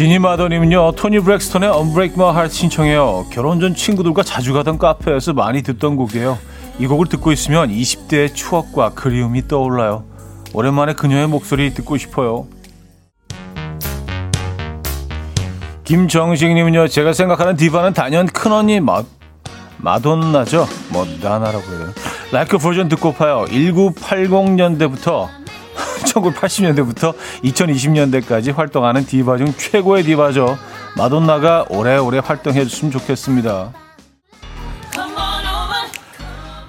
지니 0.00 0.18
마더님은요, 0.18 0.92
토니 0.92 1.20
브렉스턴의 1.20 1.68
Unbreak 1.68 2.14
My 2.14 2.30
Heart 2.30 2.56
신청해요. 2.56 3.26
결혼 3.30 3.60
전 3.60 3.74
친구들과 3.74 4.22
자주 4.22 4.54
가던 4.54 4.78
카페에서 4.78 5.34
많이 5.34 5.60
듣던 5.60 5.96
곡이에요. 5.96 6.38
이 6.78 6.86
곡을 6.86 7.08
듣고 7.08 7.32
있으면 7.32 7.68
20대의 7.68 8.34
추억과 8.34 8.94
그리움이 8.94 9.46
떠올라요. 9.46 10.04
오랜만에 10.54 10.94
그녀의 10.94 11.28
목소리 11.28 11.74
듣고 11.74 11.98
싶어요. 11.98 12.46
김정식님은요, 15.84 16.88
제가 16.88 17.12
생각하는 17.12 17.56
디바는 17.56 17.92
단연 17.92 18.26
큰언니 18.26 18.80
마, 18.80 19.02
마돈나죠? 19.76 20.66
뭐, 20.88 21.04
나나라고 21.20 21.60
되나? 21.60 21.92
라이크 22.32 22.56
버전 22.56 22.88
듣고 22.88 23.12
파요. 23.12 23.44
1980년대부터, 23.50 25.28
1980년대부터 26.04 27.14
2020년대까지 27.44 28.54
활동하는 28.54 29.04
디바 29.06 29.38
중 29.38 29.52
최고의 29.56 30.04
디바죠. 30.04 30.58
마돈나가 30.96 31.66
오래오래 31.68 32.20
활동해 32.24 32.64
줬으면 32.64 32.92
좋겠습니다. 32.92 33.72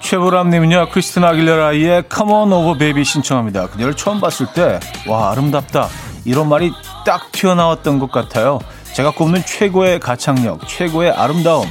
최보람님은요, 0.00 0.88
크리스티나 0.90 1.28
아길레라의 1.28 2.04
Come 2.14 2.32
on 2.32 2.52
over 2.52 2.78
baby 2.78 3.02
신청합니다. 3.02 3.68
그녀를 3.68 3.94
처음 3.94 4.20
봤을 4.20 4.46
때, 4.52 4.78
와, 5.08 5.30
아름답다. 5.30 5.88
이런 6.26 6.50
말이 6.50 6.70
딱 7.06 7.32
튀어나왔던 7.32 7.98
것 7.98 8.12
같아요. 8.12 8.58
제가 8.94 9.12
꼽는 9.12 9.42
최고의 9.46 10.00
가창력, 10.00 10.68
최고의 10.68 11.12
아름다움. 11.12 11.66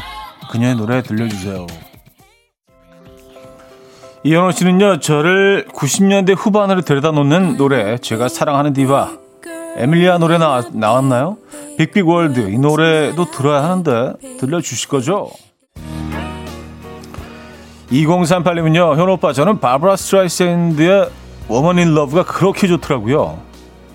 그녀의 0.49 0.75
노래 0.75 1.03
들려주세요. 1.03 1.67
이현호 4.23 4.51
씨는요, 4.51 4.99
저를 4.99 5.65
90년대 5.73 6.35
후반으로 6.37 6.81
데려다 6.81 7.09
놓는 7.09 7.57
노래, 7.57 7.97
제가 7.97 8.27
사랑하는 8.27 8.71
디바, 8.73 9.17
에밀리아 9.77 10.19
노래 10.19 10.37
나, 10.37 10.63
나왔나요? 10.71 11.37
Big 11.79 11.93
Big 11.93 12.07
World, 12.07 12.51
이 12.51 12.59
노래도 12.59 13.25
들어야 13.31 13.63
하는데, 13.63 14.13
들려주실 14.39 14.89
거죠? 14.89 15.31
2038님은요, 17.91 18.95
현우 18.95 19.09
오빠, 19.09 19.33
저는 19.33 19.59
바브라 19.59 19.95
스트라이샌드의 19.95 21.09
Woman 21.47 21.79
in 21.79 21.95
Love가 21.95 22.23
그렇게 22.23 22.67
좋더라고요. 22.67 23.39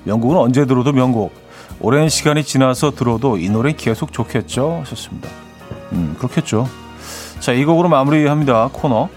명곡은 0.02 0.36
언제 0.38 0.66
들어도 0.66 0.92
명곡. 0.92 1.32
오랜 1.78 2.08
시간이 2.08 2.42
지나서 2.42 2.90
들어도 2.90 3.38
이 3.38 3.48
노래 3.48 3.72
계속 3.72 4.12
좋겠죠? 4.12 4.80
하셨습니다. 4.80 5.28
음, 5.92 6.16
그렇겠죠. 6.18 6.66
자, 7.38 7.52
이 7.52 7.64
곡으로 7.64 7.88
마무리합니다. 7.88 8.70
코너. 8.72 9.08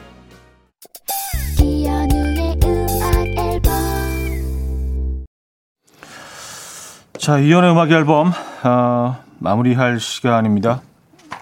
자, 7.20 7.38
이현우의 7.38 7.72
음악 7.72 7.92
앨범 7.92 8.32
어, 8.64 9.18
마무리할 9.40 10.00
시간입니다. 10.00 10.82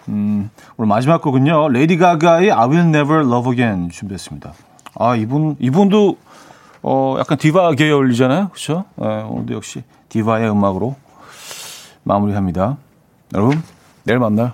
음, 0.09 0.49
오늘 0.75 0.87
마지막 0.89 1.21
곡은요. 1.21 1.69
레이디 1.69 1.97
가가의 1.97 2.51
I 2.51 2.67
Will 2.67 2.87
Never 2.87 3.19
Love 3.19 3.51
Again 3.51 3.91
준비했습니다. 3.91 4.53
아, 4.95 5.15
이분 5.15 5.55
이분도 5.59 6.17
어, 6.81 7.17
약간 7.19 7.37
디바 7.37 7.75
계열이잖아요. 7.75 8.49
그렇죠? 8.49 8.85
네, 8.95 9.05
오늘도 9.21 9.53
역시 9.53 9.83
디바의 10.09 10.49
음악으로 10.49 10.95
마무리합니다. 12.01 12.77
여러분, 13.35 13.61
내일 14.03 14.17
만나요. 14.17 14.53